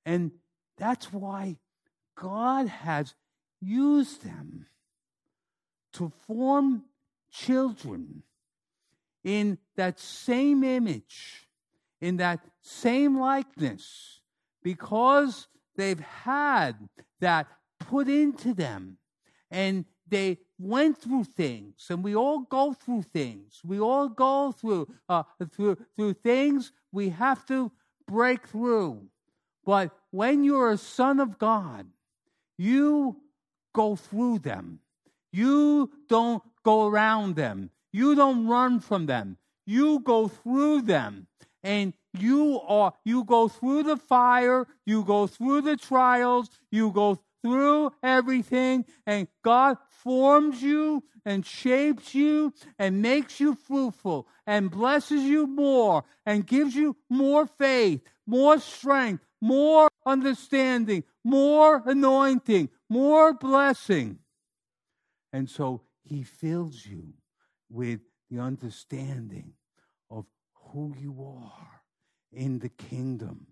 And 0.05 0.31
that's 0.77 1.13
why 1.13 1.57
god 2.15 2.67
has 2.67 3.13
used 3.61 4.23
them 4.23 4.65
to 5.93 6.11
form 6.27 6.83
children 7.31 8.23
in 9.23 9.57
that 9.75 9.99
same 9.99 10.63
image, 10.63 11.47
in 12.01 12.17
that 12.17 12.39
same 12.61 13.19
likeness, 13.19 14.21
because 14.63 15.47
they've 15.75 15.99
had 15.99 16.73
that 17.19 17.47
put 17.79 18.07
into 18.07 18.53
them. 18.53 18.97
And 19.51 19.85
they 20.07 20.37
went 20.57 20.97
through 20.97 21.23
things 21.23 21.87
and 21.89 22.03
we 22.03 22.15
all 22.15 22.39
go 22.39 22.73
through 22.73 23.03
things. 23.03 23.61
We 23.63 23.79
all 23.79 24.09
go 24.09 24.51
through 24.51 24.87
uh, 25.07 25.23
through 25.51 25.77
through 25.95 26.13
things. 26.13 26.71
We 26.91 27.09
have 27.09 27.45
to 27.47 27.71
break 28.09 28.47
through 28.47 29.07
but 29.65 29.91
when 30.11 30.43
you're 30.43 30.71
a 30.71 30.77
son 30.77 31.19
of 31.19 31.37
god 31.37 31.85
you 32.57 33.15
go 33.73 33.95
through 33.95 34.39
them 34.39 34.79
you 35.31 35.91
don't 36.07 36.43
go 36.63 36.87
around 36.87 37.35
them 37.35 37.69
you 37.91 38.15
don't 38.15 38.47
run 38.47 38.79
from 38.79 39.05
them. 39.05 39.37
You 39.65 39.99
go 39.99 40.27
through 40.27 40.83
them. 40.83 41.27
And 41.63 41.93
you 42.17 42.61
are 42.61 42.93
you 43.03 43.23
go 43.25 43.47
through 43.47 43.83
the 43.83 43.97
fire, 43.97 44.65
you 44.85 45.03
go 45.03 45.27
through 45.27 45.61
the 45.61 45.75
trials, 45.75 46.49
you 46.71 46.91
go 46.91 47.19
through 47.41 47.91
everything, 48.03 48.85
and 49.05 49.27
God 49.43 49.77
forms 49.89 50.61
you 50.61 51.03
and 51.25 51.45
shapes 51.45 52.15
you 52.15 52.53
and 52.77 53.01
makes 53.01 53.39
you 53.39 53.55
fruitful 53.55 54.27
and 54.47 54.71
blesses 54.71 55.23
you 55.23 55.47
more 55.47 56.03
and 56.25 56.47
gives 56.47 56.75
you 56.75 56.95
more 57.09 57.45
faith, 57.45 58.01
more 58.25 58.59
strength, 58.59 59.23
more 59.41 59.89
understanding, 60.05 61.03
more 61.23 61.83
anointing, 61.85 62.69
more 62.89 63.33
blessing. 63.33 64.19
And 65.31 65.49
so 65.49 65.81
he 66.03 66.23
fills 66.23 66.85
you 66.85 67.13
with 67.69 67.99
the 68.29 68.39
understanding 68.39 69.53
of 70.09 70.25
who 70.71 70.95
you 70.97 71.23
are 71.23 71.81
in 72.31 72.59
the 72.59 72.69
kingdom. 72.69 73.47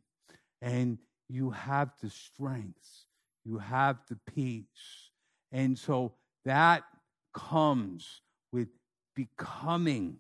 And 0.62 0.98
you 1.30 1.52
have 1.52 1.92
the 2.02 2.10
strength, 2.10 3.06
you 3.48 3.58
have 3.58 3.98
the 4.10 4.20
peace. 4.34 5.10
And 5.52 5.78
so 5.78 6.14
that 6.44 6.84
comes 7.34 8.22
with 8.52 8.68
becoming 9.16 10.18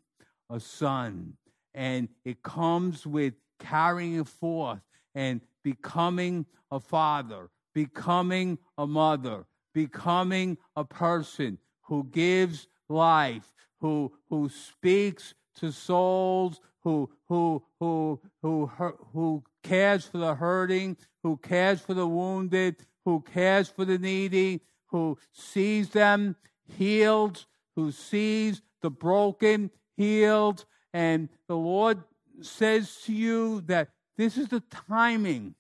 a 0.49 0.59
son, 0.59 1.33
and 1.73 2.07
it 2.23 2.41
comes 2.41 3.05
with 3.05 3.34
carrying 3.59 4.23
forth 4.23 4.80
and 5.13 5.41
becoming 5.63 6.45
a 6.71 6.80
father, 6.80 7.49
becoming 7.73 8.57
a 8.78 8.88
mother, 8.88 9.45
becoming 9.73 10.57
a 10.75 10.86
person 10.86 11.57
who 11.82 12.05
gives 12.05 12.67
life, 12.88 13.51
who, 13.82 14.11
who 14.30 14.49
speaks 14.49 15.34
to 15.55 15.71
souls, 15.71 16.61
who, 16.84 17.09
who, 17.28 17.63
who, 17.80 18.21
who, 18.41 18.71
who 19.13 19.43
cares 19.63 20.05
for 20.05 20.17
the 20.19 20.34
hurting, 20.34 20.95
who 21.23 21.38
cares 21.38 21.82
for 21.82 21.93
the 21.93 22.07
wounded, 22.07 22.78
who 23.08 23.22
cares 23.22 23.70
for 23.70 23.86
the 23.86 23.97
needy, 23.97 24.60
who 24.88 25.18
sees 25.32 25.91
them 25.91 26.36
healed, 26.78 27.45
who 27.74 27.89
sees 27.89 28.62
the 28.82 28.89
broken 28.89 29.72
healed. 29.95 30.66
And 30.93 31.30
the 31.47 31.55
Lord 31.55 32.03
says 32.41 32.97
to 33.05 33.14
you 33.14 33.62
that 33.62 33.91
this 34.18 34.36
is 34.38 34.49
the 34.49 34.62
timing 34.89 35.55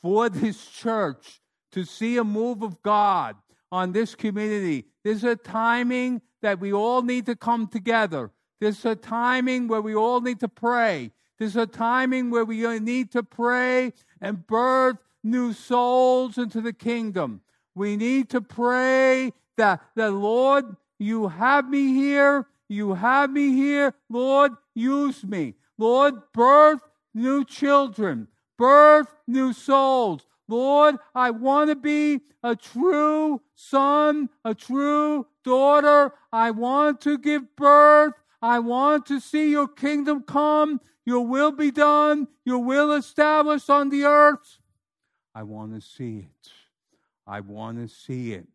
for 0.00 0.30
this 0.30 0.68
church 0.68 1.42
to 1.72 1.84
see 1.84 2.16
a 2.16 2.24
move 2.24 2.62
of 2.62 2.80
God 2.80 3.36
on 3.70 3.92
this 3.92 4.14
community. 4.14 4.86
This 5.04 5.18
is 5.18 5.24
a 5.24 5.36
timing 5.36 6.22
that 6.40 6.60
we 6.60 6.72
all 6.72 7.02
need 7.02 7.26
to 7.26 7.36
come 7.36 7.66
together. 7.66 8.30
This 8.58 8.78
is 8.78 8.84
a 8.86 8.96
timing 8.96 9.68
where 9.68 9.82
we 9.82 9.94
all 9.94 10.22
need 10.22 10.40
to 10.40 10.48
pray. 10.48 11.12
This 11.38 11.50
is 11.50 11.56
a 11.56 11.66
timing 11.66 12.30
where 12.30 12.46
we 12.46 12.78
need 12.78 13.12
to 13.12 13.22
pray 13.22 13.92
and 14.22 14.46
birth 14.46 14.96
new 15.22 15.52
souls 15.52 16.38
into 16.38 16.60
the 16.60 16.72
kingdom. 16.72 17.40
We 17.74 17.96
need 17.96 18.30
to 18.30 18.40
pray 18.40 19.32
that 19.56 19.80
the 19.94 20.10
Lord, 20.10 20.76
you 20.98 21.28
have 21.28 21.68
me 21.68 21.94
here. 21.94 22.46
you 22.68 22.94
have 22.94 23.30
me 23.30 23.52
here. 23.54 23.94
Lord, 24.08 24.52
use 24.74 25.24
me. 25.24 25.54
Lord, 25.76 26.14
birth 26.32 26.80
new 27.14 27.44
children, 27.44 28.28
birth 28.56 29.08
new 29.26 29.52
souls. 29.52 30.26
Lord, 30.46 30.96
I 31.14 31.30
want 31.30 31.70
to 31.70 31.76
be 31.76 32.20
a 32.42 32.54
true 32.56 33.40
son, 33.54 34.28
a 34.44 34.54
true 34.54 35.26
daughter. 35.44 36.12
I 36.32 36.50
want 36.50 37.00
to 37.02 37.18
give 37.18 37.56
birth. 37.56 38.14
I 38.42 38.58
want 38.58 39.06
to 39.06 39.20
see 39.20 39.50
your 39.50 39.68
kingdom 39.68 40.22
come, 40.22 40.80
your 41.04 41.26
will 41.26 41.52
be 41.52 41.70
done, 41.70 42.26
your 42.44 42.58
will 42.58 42.92
established 42.92 43.68
on 43.68 43.90
the 43.90 44.04
earth. 44.04 44.59
I 45.34 45.42
want 45.42 45.74
to 45.74 45.80
see 45.80 46.18
it. 46.18 46.50
I 47.26 47.40
want 47.40 47.78
to 47.78 47.88
see 47.88 48.32
it. 48.32 48.46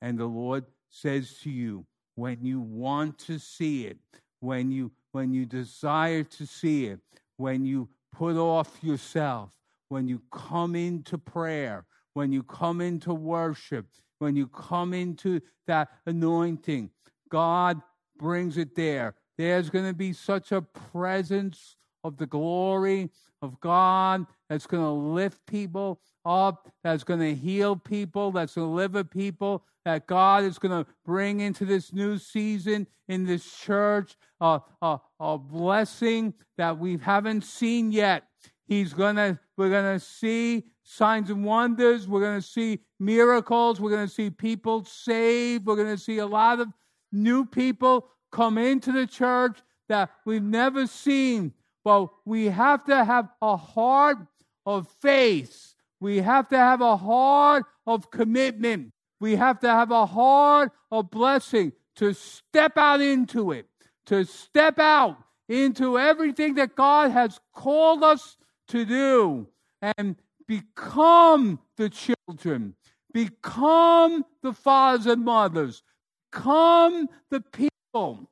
And 0.00 0.18
the 0.18 0.26
Lord 0.26 0.64
says 0.90 1.38
to 1.42 1.50
you, 1.50 1.84
when 2.14 2.44
you 2.44 2.60
want 2.60 3.18
to 3.20 3.38
see 3.38 3.86
it, 3.86 3.98
when 4.40 4.70
you 4.70 4.90
when 5.12 5.32
you 5.32 5.46
desire 5.46 6.22
to 6.22 6.46
see 6.46 6.86
it, 6.86 7.00
when 7.36 7.64
you 7.64 7.88
put 8.12 8.36
off 8.36 8.78
yourself, 8.82 9.50
when 9.88 10.06
you 10.06 10.20
come 10.30 10.74
into 10.74 11.16
prayer, 11.16 11.86
when 12.14 12.32
you 12.32 12.42
come 12.42 12.80
into 12.80 13.14
worship, 13.14 13.86
when 14.18 14.36
you 14.36 14.46
come 14.48 14.92
into 14.92 15.40
that 15.66 15.88
anointing, 16.06 16.90
God 17.30 17.80
brings 18.18 18.58
it 18.58 18.74
there. 18.74 19.14
There's 19.36 19.70
going 19.70 19.86
to 19.86 19.94
be 19.94 20.12
such 20.12 20.52
a 20.52 20.62
presence 20.62 21.76
of 22.08 22.16
the 22.16 22.26
glory 22.26 23.10
of 23.42 23.60
God 23.60 24.26
that's 24.48 24.66
going 24.66 24.82
to 24.82 24.90
lift 24.90 25.46
people 25.46 26.00
up, 26.24 26.68
that's 26.82 27.04
going 27.04 27.20
to 27.20 27.34
heal 27.34 27.76
people, 27.76 28.32
that's 28.32 28.54
going 28.54 28.66
to 28.66 28.70
deliver 28.70 29.04
people, 29.04 29.64
that 29.84 30.06
God 30.06 30.42
is 30.42 30.58
going 30.58 30.84
to 30.84 30.90
bring 31.04 31.40
into 31.40 31.64
this 31.64 31.92
new 31.92 32.18
season 32.18 32.86
in 33.06 33.24
this 33.24 33.58
church 33.60 34.16
uh, 34.40 34.58
uh, 34.82 34.98
a 35.20 35.38
blessing 35.38 36.34
that 36.56 36.76
we 36.76 36.96
haven't 36.96 37.44
seen 37.44 37.92
yet. 37.92 38.24
He's 38.66 38.92
to, 38.92 39.38
we're 39.56 39.70
going 39.70 39.98
to 39.98 40.04
see 40.04 40.64
signs 40.82 41.30
and 41.30 41.44
wonders. 41.44 42.06
We're 42.08 42.20
going 42.20 42.40
to 42.40 42.46
see 42.46 42.80
miracles. 42.98 43.80
We're 43.80 43.90
going 43.90 44.06
to 44.06 44.12
see 44.12 44.30
people 44.30 44.84
saved. 44.84 45.66
We're 45.66 45.76
going 45.76 45.96
to 45.96 46.02
see 46.02 46.18
a 46.18 46.26
lot 46.26 46.60
of 46.60 46.68
new 47.12 47.46
people 47.46 48.08
come 48.30 48.58
into 48.58 48.92
the 48.92 49.06
church 49.06 49.58
that 49.88 50.10
we've 50.26 50.42
never 50.42 50.86
seen. 50.86 51.52
But 51.88 52.10
we 52.26 52.50
have 52.50 52.84
to 52.84 53.02
have 53.02 53.30
a 53.40 53.56
heart 53.56 54.18
of 54.66 54.86
faith. 55.00 55.74
We 56.00 56.18
have 56.18 56.46
to 56.50 56.58
have 56.58 56.82
a 56.82 56.98
heart 56.98 57.64
of 57.86 58.10
commitment. 58.10 58.92
We 59.20 59.36
have 59.36 59.58
to 59.60 59.70
have 59.70 59.90
a 59.90 60.04
heart 60.04 60.70
of 60.92 61.10
blessing 61.10 61.72
to 61.96 62.12
step 62.12 62.76
out 62.76 63.00
into 63.00 63.52
it, 63.52 63.68
to 64.04 64.26
step 64.26 64.78
out 64.78 65.16
into 65.48 65.98
everything 65.98 66.56
that 66.56 66.76
God 66.76 67.10
has 67.10 67.40
called 67.54 68.04
us 68.04 68.36
to 68.68 68.84
do 68.84 69.48
and 69.96 70.14
become 70.46 71.58
the 71.78 71.88
children, 71.88 72.74
become 73.14 74.26
the 74.42 74.52
fathers 74.52 75.06
and 75.06 75.24
mothers, 75.24 75.82
become 76.30 77.08
the 77.30 77.40
people 77.40 78.30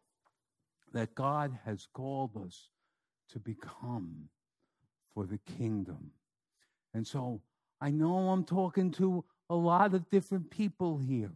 that 0.92 1.14
God 1.14 1.59
has 1.64 1.88
called 1.94 2.36
us 2.36 2.68
to 3.33 3.39
become 3.39 4.29
for 5.14 5.27
the 5.27 5.39
kingdom. 5.39 6.11
And 6.95 7.07
so 7.07 7.41
I 7.81 7.91
know 7.91 8.31
I'm 8.31 8.45
talking 8.45 8.91
to 8.93 9.24
a 9.51 9.55
lot 9.55 9.95
of 9.95 10.09
different 10.11 10.51
people 10.51 10.99
here. 10.99 11.33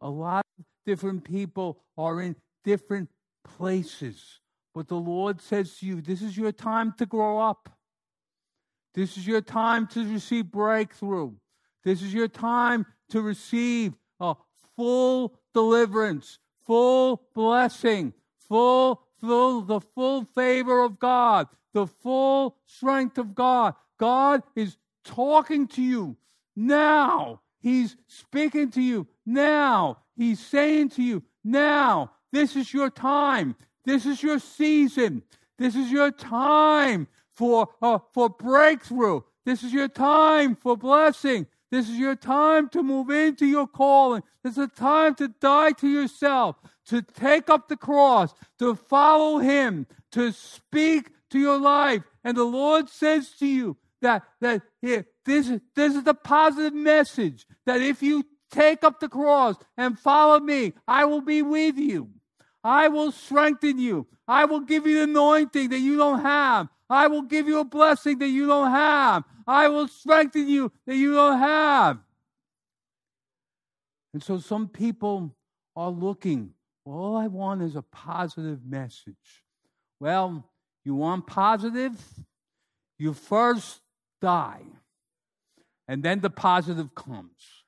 A 0.00 0.08
lot 0.08 0.44
of 0.58 0.64
different 0.84 1.24
people 1.24 1.80
are 1.96 2.20
in 2.20 2.36
different 2.64 3.08
places. 3.44 4.40
But 4.74 4.88
the 4.88 4.96
Lord 4.96 5.40
says 5.40 5.78
to 5.78 5.86
you, 5.86 6.00
this 6.00 6.20
is 6.20 6.36
your 6.36 6.52
time 6.52 6.94
to 6.98 7.06
grow 7.06 7.38
up. 7.38 7.70
This 8.94 9.16
is 9.16 9.26
your 9.26 9.40
time 9.40 9.86
to 9.88 10.12
receive 10.12 10.50
breakthrough. 10.50 11.32
This 11.84 12.02
is 12.02 12.14
your 12.14 12.28
time 12.28 12.86
to 13.10 13.20
receive 13.20 13.94
a 14.20 14.34
full 14.76 15.34
deliverance, 15.52 16.38
full 16.66 17.22
blessing, 17.34 18.12
full, 18.48 19.02
full, 19.24 19.62
the 19.62 19.80
full 19.80 20.24
favor 20.24 20.82
of 20.82 20.98
God, 20.98 21.48
the 21.72 21.86
full 21.86 22.56
strength 22.66 23.18
of 23.18 23.34
God. 23.34 23.74
God 23.98 24.42
is 24.54 24.76
talking 25.04 25.66
to 25.68 25.82
you 25.82 26.16
now. 26.56 27.40
He's 27.60 27.96
speaking 28.06 28.70
to 28.72 28.82
you 28.82 29.06
now. 29.24 29.98
He's 30.16 30.40
saying 30.40 30.90
to 30.90 31.02
you 31.02 31.22
now, 31.42 32.12
this 32.32 32.56
is 32.56 32.72
your 32.72 32.90
time. 32.90 33.56
This 33.84 34.06
is 34.06 34.22
your 34.22 34.38
season. 34.38 35.22
This 35.58 35.74
is 35.74 35.90
your 35.90 36.10
time 36.10 37.06
for, 37.34 37.68
uh, 37.80 37.98
for 38.12 38.28
breakthrough. 38.28 39.22
This 39.44 39.62
is 39.62 39.72
your 39.72 39.88
time 39.88 40.56
for 40.56 40.76
blessing. 40.76 41.46
This 41.74 41.88
is 41.88 41.98
your 41.98 42.14
time 42.14 42.68
to 42.68 42.84
move 42.84 43.10
into 43.10 43.44
your 43.44 43.66
calling. 43.66 44.22
This 44.44 44.52
is 44.52 44.58
a 44.58 44.68
time 44.68 45.16
to 45.16 45.26
die 45.26 45.72
to 45.72 45.88
yourself, 45.88 46.54
to 46.86 47.02
take 47.02 47.50
up 47.50 47.66
the 47.66 47.76
cross, 47.76 48.32
to 48.60 48.76
follow 48.76 49.38
Him, 49.38 49.88
to 50.12 50.30
speak 50.30 51.10
to 51.30 51.38
your 51.40 51.58
life. 51.58 52.04
And 52.22 52.36
the 52.36 52.44
Lord 52.44 52.88
says 52.88 53.30
to 53.40 53.46
you, 53.46 53.76
that, 54.02 54.22
that 54.40 54.62
here, 54.82 55.04
this, 55.24 55.50
this 55.74 55.96
is 55.96 56.04
the 56.04 56.14
positive 56.14 56.74
message 56.74 57.44
that 57.66 57.80
if 57.82 58.04
you 58.04 58.24
take 58.52 58.84
up 58.84 59.00
the 59.00 59.08
cross 59.08 59.56
and 59.76 59.98
follow 59.98 60.38
me, 60.38 60.74
I 60.86 61.06
will 61.06 61.22
be 61.22 61.42
with 61.42 61.76
you. 61.76 62.08
I 62.62 62.86
will 62.86 63.10
strengthen 63.10 63.80
you. 63.80 64.06
I 64.28 64.44
will 64.44 64.60
give 64.60 64.86
you 64.86 64.98
the 64.98 65.10
anointing 65.10 65.70
that 65.70 65.80
you 65.80 65.96
don't 65.96 66.20
have. 66.20 66.68
I 66.88 67.08
will 67.08 67.22
give 67.22 67.48
you 67.48 67.58
a 67.58 67.64
blessing 67.64 68.18
that 68.18 68.28
you 68.28 68.46
don't 68.46 68.70
have. 68.70 69.24
I 69.46 69.68
will 69.68 69.88
strengthen 69.88 70.48
you 70.48 70.72
that 70.86 70.96
you 70.96 71.14
don't 71.14 71.38
have. 71.38 71.98
And 74.12 74.22
so 74.22 74.38
some 74.38 74.68
people 74.68 75.34
are 75.74 75.90
looking, 75.90 76.50
all 76.84 77.16
I 77.16 77.26
want 77.26 77.62
is 77.62 77.76
a 77.76 77.82
positive 77.82 78.64
message. 78.64 79.44
Well, 79.98 80.44
you 80.84 80.94
want 80.94 81.26
positive? 81.26 81.92
You 82.98 83.12
first 83.12 83.80
die. 84.20 84.62
And 85.88 86.02
then 86.02 86.20
the 86.20 86.30
positive 86.30 86.94
comes. 86.94 87.63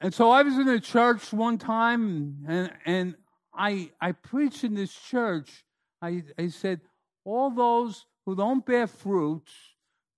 And 0.00 0.14
so 0.14 0.30
I 0.30 0.42
was 0.42 0.56
in 0.58 0.68
a 0.68 0.80
church 0.80 1.32
one 1.32 1.58
time, 1.58 2.44
and, 2.46 2.72
and 2.86 3.14
I, 3.54 3.90
I 4.00 4.12
preached 4.12 4.62
in 4.62 4.74
this 4.74 4.94
church. 4.94 5.64
I, 6.00 6.22
I 6.38 6.48
said, 6.48 6.80
all 7.24 7.50
those 7.50 8.06
who 8.24 8.36
don't 8.36 8.64
bear 8.64 8.86
fruits 8.86 9.52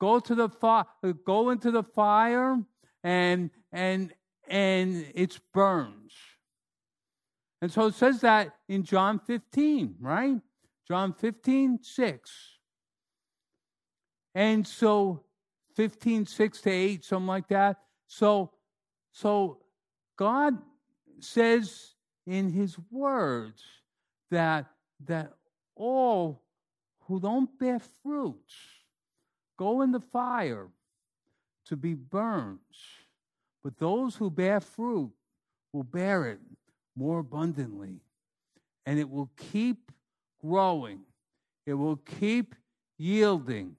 go 0.01 0.21
to 0.21 0.35
the 0.35 0.49
fi- 0.49 0.85
go 1.25 1.51
into 1.51 1.71
the 1.71 1.83
fire, 1.83 2.59
and 3.03 3.51
and 3.73 4.13
and 4.49 5.07
it 5.15 5.39
burns. 5.55 6.13
And 7.63 7.71
so 7.71 7.87
it 7.87 7.95
says 7.95 8.21
that 8.23 8.55
in 8.69 8.83
John 8.83 9.19
15, 9.19 9.97
right? 10.01 10.41
John 10.89 11.13
15, 11.13 11.81
6. 11.83 12.31
And 14.35 14.67
so 14.67 15.25
15, 15.77 16.27
6 16.27 16.61
to 16.63 16.71
8, 16.71 17.05
something 17.05 17.27
like 17.27 17.49
that. 17.49 17.77
So, 18.07 18.51
so 19.13 19.60
God 20.21 20.59
says 21.19 21.95
in 22.27 22.51
his 22.51 22.77
words 22.91 23.63
that 24.31 24.67
that 25.07 25.33
all 25.75 26.43
who 27.07 27.19
don't 27.19 27.59
bear 27.59 27.79
fruits 28.03 28.55
go 29.57 29.81
in 29.81 29.93
the 29.93 30.01
fire 30.01 30.69
to 31.65 31.75
be 31.75 31.95
burned. 31.95 32.59
But 33.65 33.79
those 33.79 34.15
who 34.15 34.29
bear 34.29 34.61
fruit 34.61 35.11
will 35.73 35.85
bear 35.85 36.27
it 36.27 36.41
more 36.95 37.21
abundantly. 37.21 38.03
And 38.85 38.99
it 38.99 39.09
will 39.09 39.31
keep 39.39 39.91
growing, 40.45 41.01
it 41.65 41.75
will 41.75 41.97
keep 41.97 42.55
yielding, 42.99 43.77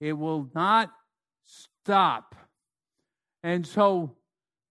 it 0.00 0.14
will 0.14 0.50
not 0.56 0.90
stop. 1.44 2.34
And 3.44 3.64
so, 3.64 4.16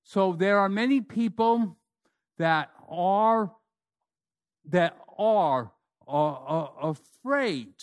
so 0.04 0.34
there 0.34 0.60
are 0.60 0.70
many 0.70 1.02
people 1.02 1.78
that 2.38 2.70
are 2.90 3.52
that 4.70 4.98
are, 5.18 5.72
are, 6.08 6.38
are 6.38 6.74
afraid 6.82 7.74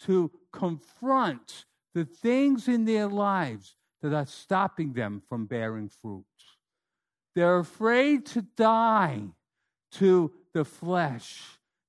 to 0.00 0.30
confront 0.52 1.64
the 1.94 2.04
things 2.04 2.68
in 2.68 2.84
their 2.84 3.06
lives 3.08 3.76
that 4.02 4.12
are 4.12 4.26
stopping 4.26 4.92
them 4.92 5.22
from 5.28 5.46
bearing 5.46 5.88
fruit. 5.88 6.24
They're 7.34 7.58
afraid 7.58 8.26
to 8.26 8.42
die 8.42 9.22
to 9.92 10.32
the 10.52 10.64
flesh. 10.64 11.42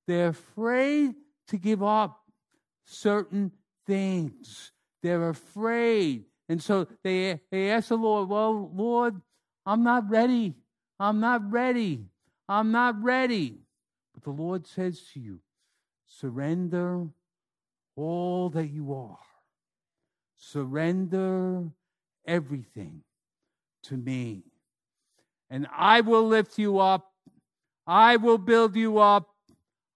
They're 0.06 0.28
afraid 0.28 1.14
to 1.48 1.58
give 1.58 1.82
up 1.82 2.20
certain 2.86 3.52
things. 3.86 4.72
They're 5.02 5.28
afraid 5.28 6.24
And 6.48 6.62
so 6.62 6.86
they, 7.04 7.40
they 7.50 7.70
asked 7.70 7.90
the 7.90 7.96
Lord, 7.96 8.28
Well, 8.28 8.70
Lord, 8.74 9.20
I'm 9.68 9.82
not 9.82 10.08
ready. 10.08 10.54
I'm 10.98 11.20
not 11.20 11.52
ready. 11.52 12.06
I'm 12.48 12.72
not 12.72 13.02
ready. 13.02 13.58
But 14.14 14.22
the 14.24 14.30
Lord 14.30 14.66
says 14.66 15.02
to 15.12 15.20
you, 15.20 15.40
Surrender 16.06 17.06
all 17.94 18.48
that 18.48 18.68
you 18.68 18.94
are. 18.94 19.18
Surrender 20.38 21.64
everything 22.26 23.02
to 23.82 23.98
me. 23.98 24.44
And 25.50 25.66
I 25.76 26.00
will 26.00 26.26
lift 26.26 26.58
you 26.58 26.78
up. 26.78 27.12
I 27.86 28.16
will 28.16 28.38
build 28.38 28.74
you 28.74 28.96
up. 28.96 29.28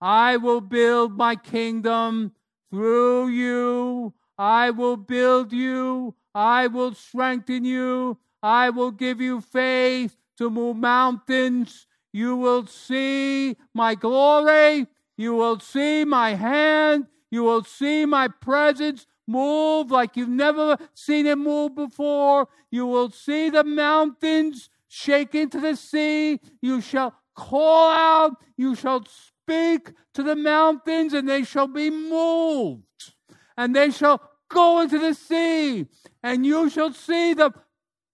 I 0.02 0.36
will 0.36 0.60
build 0.60 1.16
my 1.16 1.34
kingdom 1.34 2.32
through 2.70 3.28
you. 3.28 4.12
I 4.36 4.68
will 4.68 4.98
build 4.98 5.50
you. 5.50 6.14
I 6.34 6.66
will 6.66 6.92
strengthen 6.92 7.64
you. 7.64 8.18
I 8.42 8.70
will 8.70 8.90
give 8.90 9.20
you 9.20 9.40
faith 9.40 10.16
to 10.38 10.50
move 10.50 10.76
mountains. 10.76 11.86
You 12.12 12.36
will 12.36 12.66
see 12.66 13.56
my 13.72 13.94
glory. 13.94 14.86
You 15.16 15.34
will 15.34 15.60
see 15.60 16.04
my 16.04 16.34
hand. 16.34 17.06
You 17.30 17.44
will 17.44 17.64
see 17.64 18.04
my 18.04 18.28
presence 18.28 19.06
move 19.26 19.90
like 19.90 20.16
you've 20.16 20.28
never 20.28 20.76
seen 20.94 21.26
it 21.26 21.38
move 21.38 21.74
before. 21.74 22.48
You 22.70 22.86
will 22.86 23.10
see 23.10 23.50
the 23.50 23.64
mountains 23.64 24.68
shake 24.88 25.34
into 25.34 25.60
the 25.60 25.76
sea. 25.76 26.40
You 26.60 26.80
shall 26.80 27.14
call 27.34 27.90
out. 27.90 28.36
You 28.56 28.74
shall 28.74 29.04
speak 29.06 29.92
to 30.14 30.22
the 30.22 30.36
mountains, 30.36 31.12
and 31.14 31.28
they 31.28 31.44
shall 31.44 31.68
be 31.68 31.90
moved. 31.90 32.82
And 33.56 33.74
they 33.74 33.90
shall 33.90 34.20
go 34.48 34.80
into 34.80 34.98
the 34.98 35.14
sea, 35.14 35.86
and 36.22 36.44
you 36.44 36.68
shall 36.68 36.92
see 36.92 37.32
the 37.32 37.52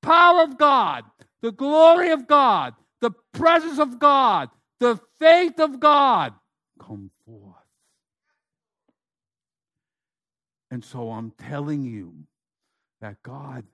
power 0.03 0.42
of 0.42 0.59
God, 0.59 1.05
the 1.40 1.53
glory 1.53 2.11
of 2.11 2.26
God, 2.26 2.74
the 3.01 3.11
presence 3.32 3.78
of 3.78 3.99
God, 3.99 4.51
the 4.80 4.99
faith 5.18 5.59
of 5.59 5.80
God 5.80 6.34
come 6.80 7.11
forth. 7.24 7.55
And 10.70 10.84
so 10.84 11.11
I'm 11.11 11.32
telling 11.32 11.82
you 11.82 12.14
that 13.01 13.22
God 13.22 13.64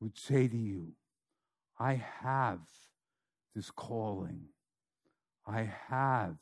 would 0.00 0.16
say 0.16 0.46
to 0.46 0.56
you, 0.56 0.92
I 1.78 1.94
have 2.22 2.60
this 3.54 3.70
calling. 3.70 4.40
I 5.46 5.68
have 5.88 6.36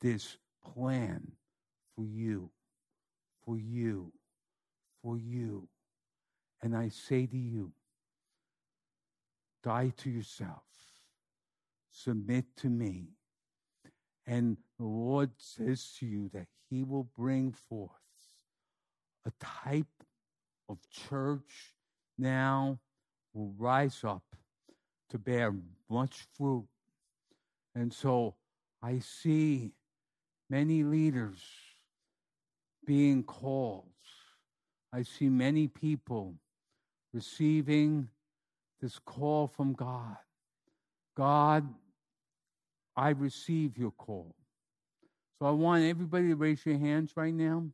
this 0.00 0.36
plan 0.64 1.32
for 1.96 2.04
you, 2.04 2.50
for 3.44 3.58
you, 3.58 4.12
for 5.02 5.16
you. 5.16 5.68
And 6.62 6.76
I 6.76 6.88
say 6.88 7.26
to 7.26 7.36
you, 7.36 7.72
die 9.66 9.92
to 9.96 10.08
yourself, 10.08 10.62
submit 11.90 12.44
to 12.56 12.68
me. 12.68 13.08
And 14.24 14.56
the 14.78 14.86
Lord 14.86 15.30
says 15.38 15.92
to 15.98 16.06
you 16.06 16.30
that 16.34 16.46
He 16.70 16.84
will 16.84 17.08
bring 17.16 17.50
forth 17.50 17.90
a 19.26 19.32
type 19.40 19.86
of 20.68 20.78
church 20.88 21.74
now 22.16 22.78
will 23.34 23.52
rise 23.58 24.04
up 24.04 24.22
to 25.10 25.18
bear 25.18 25.52
much 25.90 26.24
fruit. 26.36 26.68
And 27.74 27.92
so 27.92 28.36
I 28.80 29.00
see 29.00 29.72
many 30.48 30.84
leaders 30.84 31.40
being 32.86 33.24
called. 33.24 33.90
I 34.92 35.02
see 35.02 35.28
many 35.28 35.66
people 35.66 36.36
receiving 37.12 38.08
this 38.80 38.98
call 38.98 39.48
from 39.48 39.72
God. 39.72 40.16
God, 41.16 41.66
I 42.96 43.10
receive 43.10 43.78
your 43.78 43.90
call. 43.90 44.34
So 45.38 45.46
I 45.46 45.50
want 45.50 45.84
everybody 45.84 46.28
to 46.28 46.36
raise 46.36 46.64
your 46.64 46.78
hands 46.78 47.12
right 47.16 47.34
now. 47.34 47.64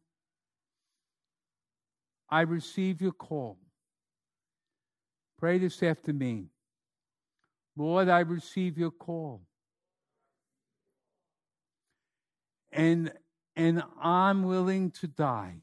I 2.29 2.43
receive 2.43 3.01
your 3.01 3.13
call. 3.13 3.59
Pray 5.39 5.59
this 5.59 5.83
after 5.83 6.13
me. 6.13 6.47
Lord, 7.77 8.09
I 8.09 8.21
receive 8.21 8.79
your 8.79 8.91
call. 8.91 9.43
And 12.73 13.13
and 13.55 13.83
I'm 14.01 14.45
willing 14.45 14.91
to 14.93 15.07
die 15.07 15.57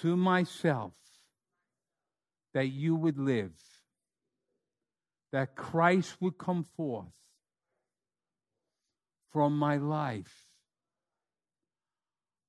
to 0.00 0.16
myself 0.16 0.92
that 2.54 2.68
you 2.68 2.94
would 2.94 3.18
live, 3.18 3.52
that 5.32 5.56
Christ 5.56 6.16
would 6.20 6.38
come 6.38 6.64
forth 6.76 7.12
from 9.32 9.58
my 9.58 9.76
life. 9.76 10.46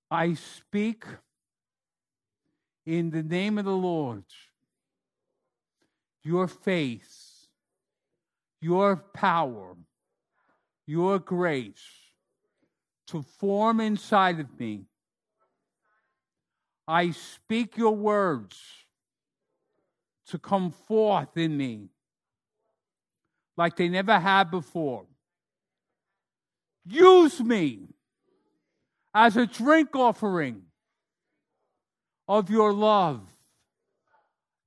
I 0.09 0.35
speak 0.35 1.03
in 2.85 3.09
the 3.09 3.23
name 3.23 3.57
of 3.57 3.65
the 3.65 3.75
Lord 3.75 4.23
your 6.23 6.47
faith, 6.47 7.47
your 8.59 8.95
power, 8.95 9.75
your 10.87 11.19
grace 11.19 11.85
to 13.07 13.21
form 13.21 13.79
inside 13.79 14.39
of 14.39 14.59
me. 14.59 14.85
I 16.87 17.11
speak 17.11 17.77
your 17.77 17.95
words 17.95 18.84
to 20.27 20.39
come 20.39 20.71
forth 20.71 21.37
in 21.37 21.55
me 21.55 21.89
like 23.57 23.75
they 23.75 23.87
never 23.87 24.19
have 24.19 24.51
before. 24.51 25.05
Use 26.85 27.39
me 27.41 27.87
as 29.13 29.37
a 29.37 29.45
drink 29.45 29.95
offering 29.95 30.63
of 32.27 32.49
your 32.49 32.73
love 32.73 33.21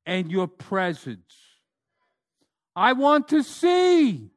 and 0.07 0.31
your 0.31 0.49
presence. 0.49 1.35
I 2.75 2.93
want 2.93 3.29
to 3.29 3.43
see 3.43 4.31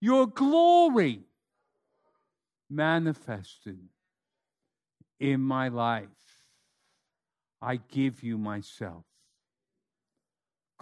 your 0.00 0.26
glory 0.26 1.20
manifested 2.70 3.78
in 5.20 5.40
my 5.40 5.68
life. 5.68 6.08
I 7.60 7.76
give 7.76 8.22
you 8.22 8.38
myself 8.38 9.04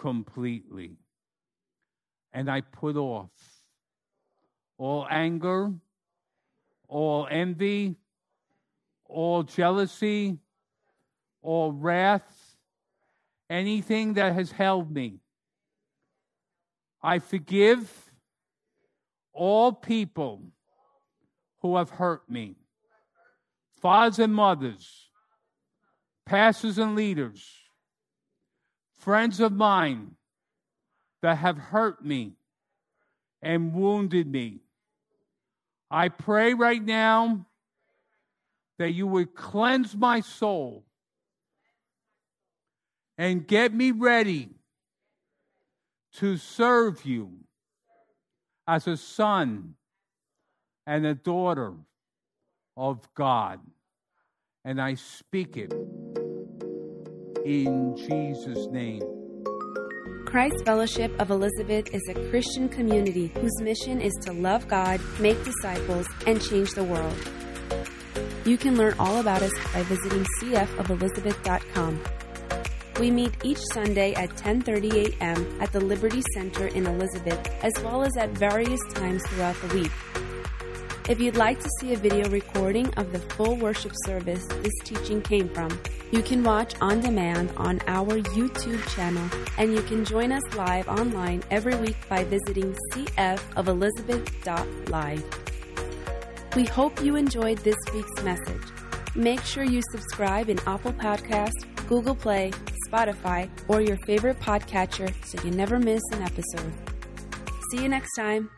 completely. 0.02 0.96
And 2.32 2.50
I 2.50 2.60
put 2.60 2.96
off 2.96 3.30
all 4.76 5.06
anger, 5.08 5.72
all 6.88 7.28
envy, 7.30 7.94
all 9.04 9.44
jealousy, 9.44 10.38
all 11.40 11.70
wrath, 11.70 12.56
anything 13.48 14.14
that 14.14 14.34
has 14.34 14.50
held 14.50 14.90
me. 14.90 15.20
I 17.00 17.20
forgive 17.20 18.10
all 19.32 19.72
people 19.72 20.42
who 21.60 21.76
have 21.76 21.90
hurt 21.90 22.28
me, 22.28 22.56
fathers 23.80 24.18
and 24.18 24.34
mothers, 24.34 25.10
pastors 26.26 26.78
and 26.78 26.96
leaders, 26.96 27.61
friends 29.02 29.40
of 29.40 29.50
mine 29.50 30.12
that 31.22 31.38
have 31.38 31.58
hurt 31.58 32.04
me 32.04 32.34
and 33.42 33.74
wounded 33.74 34.28
me. 34.28 34.60
I 35.90 36.08
pray 36.08 36.54
right 36.54 36.82
now 36.82 37.44
that 38.78 38.92
you 38.92 39.08
would 39.08 39.34
cleanse 39.34 39.96
my 39.96 40.20
soul 40.20 40.84
and 43.18 43.46
get 43.46 43.74
me 43.74 43.90
ready 43.90 44.50
to 46.14 46.36
serve 46.36 47.04
you 47.04 47.32
as 48.68 48.86
a 48.86 48.96
son 48.96 49.74
and 50.86 51.04
a 51.04 51.14
daughter 51.14 51.74
of 52.76 53.12
God. 53.14 53.58
And 54.64 54.80
I 54.80 54.94
speak 54.94 55.56
it 55.56 55.74
in 57.44 57.96
Jesus' 57.96 58.66
name. 58.70 59.02
Christ 60.26 60.64
Fellowship 60.64 61.12
of 61.20 61.30
Elizabeth 61.30 61.92
is 61.94 62.02
a 62.08 62.14
Christian 62.30 62.68
community 62.68 63.26
whose 63.34 63.60
mission 63.60 64.00
is 64.00 64.12
to 64.22 64.32
love 64.32 64.66
God, 64.66 65.00
make 65.20 65.36
disciples, 65.44 66.06
and 66.26 66.40
change 66.40 66.70
the 66.72 66.84
world. 66.84 67.16
You 68.46 68.56
can 68.56 68.76
learn 68.76 68.94
all 68.98 69.20
about 69.20 69.42
us 69.42 69.52
by 69.72 69.82
visiting 69.82 70.24
cfofelizabeth.com. 70.40 72.02
We 72.98 73.10
meet 73.10 73.32
each 73.44 73.60
Sunday 73.72 74.14
at 74.14 74.30
10:30 74.30 75.18
a.m. 75.18 75.60
at 75.60 75.72
the 75.72 75.80
Liberty 75.80 76.22
Center 76.34 76.66
in 76.68 76.86
Elizabeth, 76.86 77.40
as 77.62 77.72
well 77.82 78.02
as 78.02 78.16
at 78.16 78.30
various 78.30 78.80
times 78.94 79.22
throughout 79.28 79.56
the 79.62 79.74
week. 79.74 79.92
If 81.08 81.20
you'd 81.20 81.36
like 81.36 81.60
to 81.60 81.68
see 81.80 81.94
a 81.94 81.96
video 81.96 82.30
recording 82.30 82.94
of 82.94 83.10
the 83.10 83.18
full 83.18 83.56
worship 83.56 83.90
service 84.04 84.46
this 84.46 84.72
teaching 84.84 85.20
came 85.20 85.48
from, 85.48 85.76
you 86.12 86.22
can 86.22 86.44
watch 86.44 86.76
on 86.80 87.00
demand 87.00 87.50
on 87.56 87.80
our 87.88 88.20
YouTube 88.20 88.80
channel, 88.94 89.28
and 89.58 89.74
you 89.74 89.82
can 89.82 90.04
join 90.04 90.30
us 90.30 90.44
live 90.54 90.86
online 90.88 91.42
every 91.50 91.74
week 91.74 91.96
by 92.08 92.22
visiting 92.22 92.76
cfofelizabeth.live. 92.92 95.24
We 96.54 96.66
hope 96.66 97.02
you 97.02 97.16
enjoyed 97.16 97.58
this 97.58 97.74
week's 97.92 98.22
message. 98.22 98.62
Make 99.16 99.42
sure 99.42 99.64
you 99.64 99.82
subscribe 99.90 100.48
in 100.50 100.60
Apple 100.66 100.92
Podcast, 100.92 101.66
Google 101.88 102.14
Play, 102.14 102.52
Spotify, 102.88 103.50
or 103.66 103.80
your 103.80 103.96
favorite 104.06 104.38
podcatcher 104.38 105.12
so 105.24 105.42
you 105.42 105.50
never 105.50 105.80
miss 105.80 106.02
an 106.12 106.22
episode. 106.22 106.72
See 107.70 107.82
you 107.82 107.88
next 107.88 108.14
time. 108.16 108.50